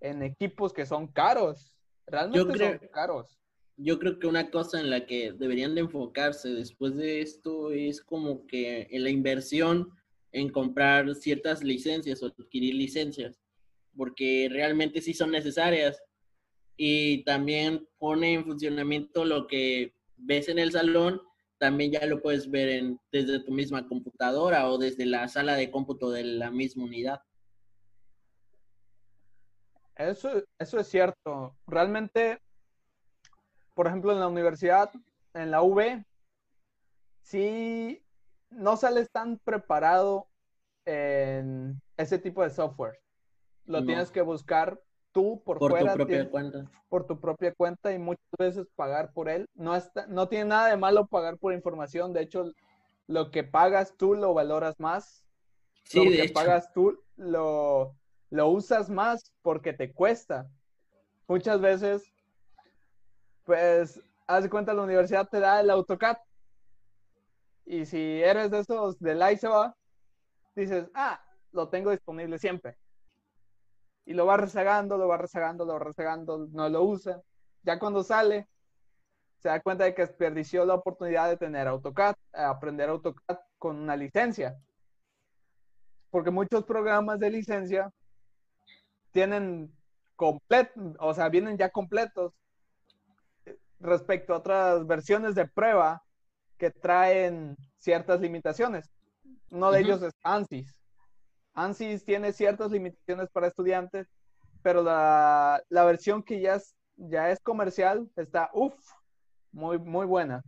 equipos 0.00 0.72
que 0.72 0.86
son 0.86 1.08
caros, 1.08 1.74
realmente 2.06 2.58
son 2.58 2.88
caros. 2.92 3.38
Yo 3.76 3.98
creo 3.98 4.18
que 4.18 4.26
una 4.26 4.50
cosa 4.50 4.80
en 4.80 4.90
la 4.90 5.06
que 5.06 5.32
deberían 5.32 5.74
de 5.74 5.82
enfocarse 5.82 6.48
después 6.50 6.96
de 6.96 7.20
esto 7.20 7.70
es 7.70 8.00
como 8.02 8.46
que 8.46 8.88
en 8.90 9.04
la 9.04 9.10
inversión 9.10 9.90
en 10.32 10.50
comprar 10.50 11.14
ciertas 11.14 11.62
licencias 11.62 12.22
o 12.22 12.26
adquirir 12.26 12.74
licencias, 12.74 13.40
porque 13.96 14.48
realmente 14.50 15.00
sí 15.00 15.14
son 15.14 15.30
necesarias 15.30 16.02
y 16.78 17.24
también 17.24 17.86
pone 17.98 18.34
en 18.34 18.44
funcionamiento 18.44 19.24
lo 19.24 19.48
que 19.48 19.92
ves 20.16 20.48
en 20.48 20.60
el 20.60 20.70
salón, 20.70 21.20
también 21.58 21.90
ya 21.90 22.06
lo 22.06 22.22
puedes 22.22 22.48
ver 22.48 22.68
en, 22.68 23.00
desde 23.10 23.40
tu 23.40 23.50
misma 23.50 23.86
computadora 23.88 24.70
o 24.70 24.78
desde 24.78 25.04
la 25.04 25.26
sala 25.26 25.56
de 25.56 25.72
cómputo 25.72 26.10
de 26.10 26.22
la 26.22 26.52
misma 26.52 26.84
unidad. 26.84 27.20
Eso, 29.96 30.44
eso 30.56 30.78
es 30.78 30.86
cierto. 30.86 31.56
Realmente, 31.66 32.40
por 33.74 33.88
ejemplo, 33.88 34.12
en 34.12 34.20
la 34.20 34.28
universidad, 34.28 34.92
en 35.34 35.50
la 35.50 35.62
UV, 35.62 36.04
sí 37.22 38.00
no 38.50 38.76
sales 38.76 39.10
tan 39.10 39.38
preparado 39.38 40.28
en 40.84 41.82
ese 41.96 42.20
tipo 42.20 42.44
de 42.44 42.50
software. 42.50 43.00
Lo 43.64 43.84
tienes 43.84 44.12
que 44.12 44.22
buscar 44.22 44.80
tú 45.18 45.42
por, 45.42 45.58
fuera. 45.58 45.92
Tu 45.92 45.96
propia 45.96 46.30
cuenta. 46.30 46.70
Por 46.88 47.06
tu 47.06 47.20
propia 47.20 47.52
cuenta 47.52 47.92
y 47.92 47.98
muchas 47.98 48.30
veces 48.38 48.68
pagar 48.76 49.12
por 49.12 49.28
él. 49.28 49.48
No, 49.54 49.74
está, 49.74 50.06
no 50.06 50.28
tiene 50.28 50.44
nada 50.44 50.68
de 50.68 50.76
malo 50.76 51.08
pagar 51.08 51.38
por 51.38 51.52
información. 51.52 52.12
De 52.12 52.22
hecho, 52.22 52.52
lo 53.08 53.32
que 53.32 53.42
pagas 53.42 53.96
tú 53.96 54.14
lo 54.14 54.32
valoras 54.32 54.78
más. 54.78 55.24
Sí, 55.82 56.04
lo 56.04 56.22
que 56.22 56.28
pagas 56.32 56.72
tú 56.72 57.02
lo, 57.16 57.96
lo 58.30 58.48
usas 58.48 58.90
más 58.90 59.32
porque 59.42 59.72
te 59.72 59.92
cuesta. 59.92 60.48
Muchas 61.26 61.60
veces, 61.60 62.04
pues, 63.44 64.00
haz 64.28 64.44
de 64.44 64.50
cuenta, 64.50 64.72
la 64.72 64.82
universidad 64.82 65.28
te 65.28 65.40
da 65.40 65.60
el 65.60 65.70
AutoCAD. 65.70 66.18
Y 67.66 67.86
si 67.86 68.22
eres 68.22 68.52
de 68.52 68.60
esos 68.60 69.00
del 69.00 69.20
ISOA, 69.32 69.74
dices, 70.54 70.88
ah, 70.94 71.20
lo 71.50 71.68
tengo 71.68 71.90
disponible 71.90 72.38
siempre 72.38 72.76
y 74.08 74.14
lo 74.14 74.24
va 74.24 74.38
rezagando, 74.38 74.96
lo 74.96 75.06
va 75.06 75.18
rezagando, 75.18 75.66
lo 75.66 75.74
va 75.74 75.80
rezagando, 75.80 76.48
no 76.50 76.66
lo 76.70 76.82
usa. 76.82 77.20
Ya 77.62 77.78
cuando 77.78 78.02
sale, 78.02 78.48
se 79.36 79.50
da 79.50 79.60
cuenta 79.60 79.84
de 79.84 79.94
que 79.94 80.06
desperdició 80.06 80.64
la 80.64 80.76
oportunidad 80.76 81.28
de 81.28 81.36
tener 81.36 81.68
AutoCAD, 81.68 82.14
eh, 82.14 82.40
aprender 82.40 82.88
AutoCAD 82.88 83.38
con 83.58 83.76
una 83.76 83.96
licencia. 83.96 84.56
Porque 86.08 86.30
muchos 86.30 86.64
programas 86.64 87.20
de 87.20 87.30
licencia 87.30 87.92
tienen 89.10 89.70
completo, 90.16 90.80
o 91.00 91.12
sea, 91.12 91.28
vienen 91.28 91.58
ya 91.58 91.68
completos 91.68 92.32
respecto 93.78 94.32
a 94.32 94.38
otras 94.38 94.86
versiones 94.86 95.34
de 95.34 95.46
prueba 95.46 96.02
que 96.56 96.70
traen 96.70 97.58
ciertas 97.76 98.22
limitaciones. 98.22 98.90
Uno 99.50 99.70
de 99.70 99.80
ellos 99.80 100.00
es 100.00 100.14
ANSYS. 100.22 100.77
ANSYS 101.58 102.04
tiene 102.04 102.32
ciertas 102.32 102.70
limitaciones 102.70 103.28
para 103.30 103.48
estudiantes, 103.48 104.06
pero 104.62 104.82
la, 104.82 105.60
versión 105.70 106.22
que 106.22 106.40
ya 106.40 106.54
es, 106.54 106.76
ya 106.96 107.30
es 107.30 107.40
comercial 107.40 108.08
está, 108.16 108.50
uff, 108.52 108.74
muy, 109.50 109.78
muy 109.78 110.06
buena. 110.06 110.42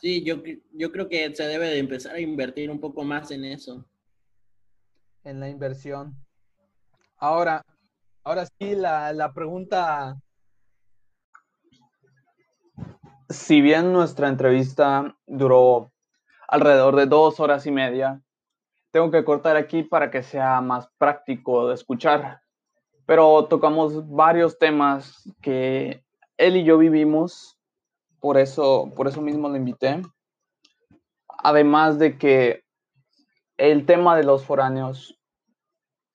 Sí, 0.00 0.24
yo, 0.24 0.42
yo 0.72 0.90
creo 0.90 1.08
que 1.08 1.34
se 1.34 1.44
debe 1.44 1.68
de 1.68 1.78
empezar 1.78 2.14
a 2.14 2.20
invertir 2.20 2.70
un 2.70 2.80
poco 2.80 3.04
más 3.04 3.30
en 3.30 3.44
eso. 3.44 3.84
En 5.22 5.40
la 5.40 5.48
inversión. 5.48 6.14
Ahora, 7.16 7.64
ahora 8.22 8.46
sí, 8.46 8.74
la, 8.74 9.12
la 9.12 9.32
pregunta. 9.34 10.16
Si 13.28 13.60
bien 13.60 13.92
nuestra 13.92 14.28
entrevista 14.28 15.16
duró 15.26 15.93
alrededor 16.54 16.94
de 16.94 17.06
dos 17.06 17.40
horas 17.40 17.66
y 17.66 17.72
media. 17.72 18.22
tengo 18.92 19.10
que 19.10 19.24
cortar 19.24 19.56
aquí 19.56 19.82
para 19.82 20.12
que 20.12 20.22
sea 20.22 20.60
más 20.60 20.88
práctico 20.98 21.68
de 21.68 21.74
escuchar. 21.74 22.42
Pero 23.06 23.46
tocamos 23.46 24.08
varios 24.08 24.56
temas 24.56 25.28
que 25.42 26.04
él 26.36 26.56
y 26.56 26.62
yo 26.62 26.78
vivimos, 26.78 27.58
por 28.20 28.38
eso, 28.38 28.92
por 28.94 29.08
eso 29.08 29.20
mismo 29.20 29.48
lo 29.48 29.56
invité. 29.56 30.00
Además 31.26 31.98
de 31.98 32.16
que 32.18 32.62
el 33.56 33.84
tema 33.84 34.16
de 34.16 34.22
los 34.22 34.44
foráneos, 34.44 35.18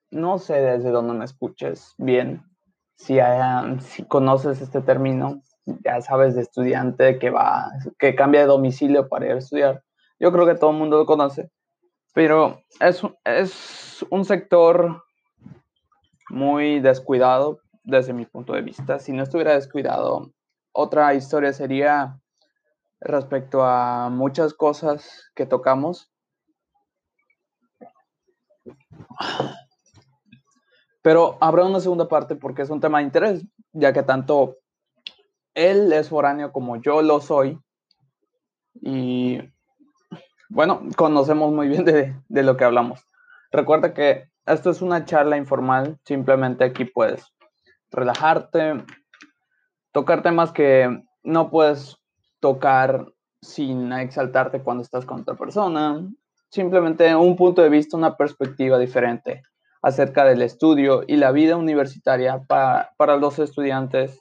no 0.10 0.40
sé 0.40 0.54
desde 0.62 0.92
dónde 0.92 1.16
me 1.16 1.26
escuches 1.26 1.94
bien, 1.98 2.46
si, 2.96 3.18
si 3.82 4.06
conoces 4.06 4.62
este 4.62 4.82
término, 4.82 5.42
ya 5.66 6.00
sabes, 6.00 6.36
de 6.36 6.44
estudiante 6.44 7.20
que 7.20 7.30
va, 7.30 7.70
que 8.00 8.16
cambia 8.16 8.40
de 8.42 8.48
domicilio 8.48 9.10
para 9.10 9.26
ir 9.26 9.32
a 9.34 9.40
estudiar. 9.40 9.84
Yo 10.20 10.32
creo 10.32 10.46
que 10.46 10.56
todo 10.56 10.72
el 10.72 10.78
mundo 10.78 10.98
lo 10.98 11.06
conoce, 11.06 11.50
pero 12.14 12.62
es, 12.80 13.02
es 13.24 14.06
un 14.10 14.26
sector 14.26 15.04
muy 16.30 16.80
descuidado 16.80 17.60
desde 17.84 18.14
mi 18.14 18.26
punto 18.26 18.54
de 18.54 18.62
vista. 18.62 19.00
Si 19.00 19.12
no 19.12 19.24
estuviera 19.24 19.54
descuidado, 19.54 20.32
otra 20.72 21.14
historia 21.14 21.54
sería 21.54 22.20
respecto 23.00 23.64
a 23.64 24.10
muchas 24.10 24.54
cosas 24.54 25.32
que 25.36 25.46
tocamos. 25.46 26.12
Pero 31.02 31.38
habrá 31.40 31.66
una 31.66 31.80
segunda 31.80 32.08
parte 32.08 32.36
porque 32.36 32.62
es 32.62 32.70
un 32.70 32.82
tema 32.82 33.00
de 33.00 33.06
interés, 33.06 33.46
ya 33.72 33.94
que 33.94 34.04
tanto 34.04 34.58
él 35.54 35.92
es 35.94 36.10
foráneo 36.10 36.52
como 36.52 36.76
yo 36.78 37.02
lo 37.02 37.22
soy. 37.22 37.60
Y 38.82 39.40
bueno, 40.50 40.82
conocemos 40.96 41.52
muy 41.52 41.68
bien 41.68 41.86
de, 41.86 42.16
de 42.28 42.44
lo 42.44 42.58
que 42.58 42.66
hablamos. 42.66 43.06
Recuerda 43.52 43.94
que 43.94 44.30
esto 44.46 44.70
es 44.70 44.82
una 44.82 45.06
charla 45.06 45.38
informal, 45.38 45.98
simplemente 46.04 46.64
aquí 46.64 46.86
puedes 46.86 47.24
relajarte, 47.92 48.84
tocar 49.92 50.22
temas 50.22 50.52
que 50.52 51.04
no 51.24 51.50
puedes 51.50 51.98
tocar 52.40 53.06
sin 53.42 53.92
exaltarte 53.94 54.62
cuando 54.62 54.84
estás 54.84 55.06
con 55.06 55.22
otra 55.22 55.36
persona, 55.36 56.02
simplemente 56.50 57.16
un 57.16 57.36
punto 57.36 57.62
de 57.62 57.70
vista, 57.70 57.98
una 57.98 58.18
perspectiva 58.18 58.78
diferente 58.78 59.44
acerca 59.82 60.26
del 60.26 60.42
estudio 60.42 61.04
y 61.08 61.16
la 61.16 61.32
vida 61.32 61.56
universitaria 61.56 62.44
para, 62.48 62.92
para 62.98 63.18
los 63.18 63.40
estudiantes 63.40 64.20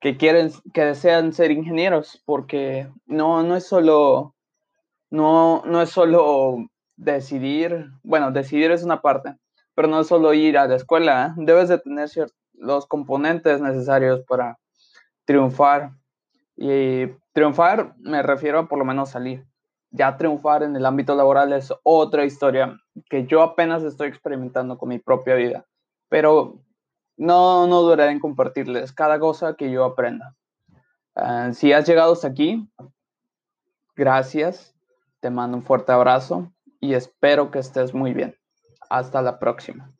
que 0.00 0.16
quieren, 0.16 0.50
que 0.74 0.84
desean 0.84 1.32
ser 1.32 1.50
ingenieros, 1.50 2.22
porque 2.24 2.88
no, 3.06 3.42
no 3.42 3.56
es 3.56 3.66
solo, 3.66 4.34
no, 5.10 5.62
no 5.66 5.82
es 5.82 5.90
solo 5.90 6.66
decidir, 6.96 7.90
bueno, 8.02 8.30
decidir 8.30 8.70
es 8.70 8.82
una 8.82 9.00
parte, 9.00 9.36
pero 9.74 9.88
no 9.88 10.00
es 10.00 10.06
solo 10.06 10.32
ir 10.34 10.58
a 10.58 10.66
la 10.66 10.76
escuela, 10.76 11.26
¿eh? 11.26 11.32
debes 11.36 11.68
de 11.68 11.78
tener 11.78 12.08
los 12.54 12.86
componentes 12.86 13.60
necesarios 13.60 14.22
para 14.26 14.58
triunfar. 15.24 15.92
Y 16.56 17.06
triunfar 17.32 17.94
me 17.98 18.22
refiero 18.22 18.58
a 18.58 18.68
por 18.68 18.78
lo 18.78 18.84
menos 18.84 19.10
salir. 19.10 19.46
Ya 19.90 20.16
triunfar 20.16 20.62
en 20.62 20.76
el 20.76 20.86
ámbito 20.86 21.16
laboral 21.16 21.52
es 21.52 21.72
otra 21.82 22.24
historia 22.24 22.78
que 23.08 23.26
yo 23.26 23.42
apenas 23.42 23.82
estoy 23.82 24.08
experimentando 24.08 24.78
con 24.78 24.90
mi 24.90 24.98
propia 24.98 25.34
vida. 25.34 25.64
Pero 26.08 26.60
no, 27.16 27.66
no 27.66 27.82
duraré 27.82 28.12
en 28.12 28.20
compartirles 28.20 28.92
cada 28.92 29.18
cosa 29.18 29.54
que 29.54 29.70
yo 29.70 29.84
aprenda. 29.84 30.36
Ah, 31.16 31.50
si 31.52 31.72
has 31.72 31.88
llegado 31.88 32.12
hasta 32.12 32.28
aquí, 32.28 32.68
gracias, 33.96 34.74
te 35.20 35.30
mando 35.30 35.56
un 35.56 35.62
fuerte 35.62 35.92
abrazo 35.92 36.52
y 36.80 36.94
espero 36.94 37.50
que 37.50 37.58
estés 37.58 37.94
muy 37.94 38.14
bien. 38.14 38.36
Hasta 38.88 39.22
la 39.22 39.38
próxima. 39.38 39.92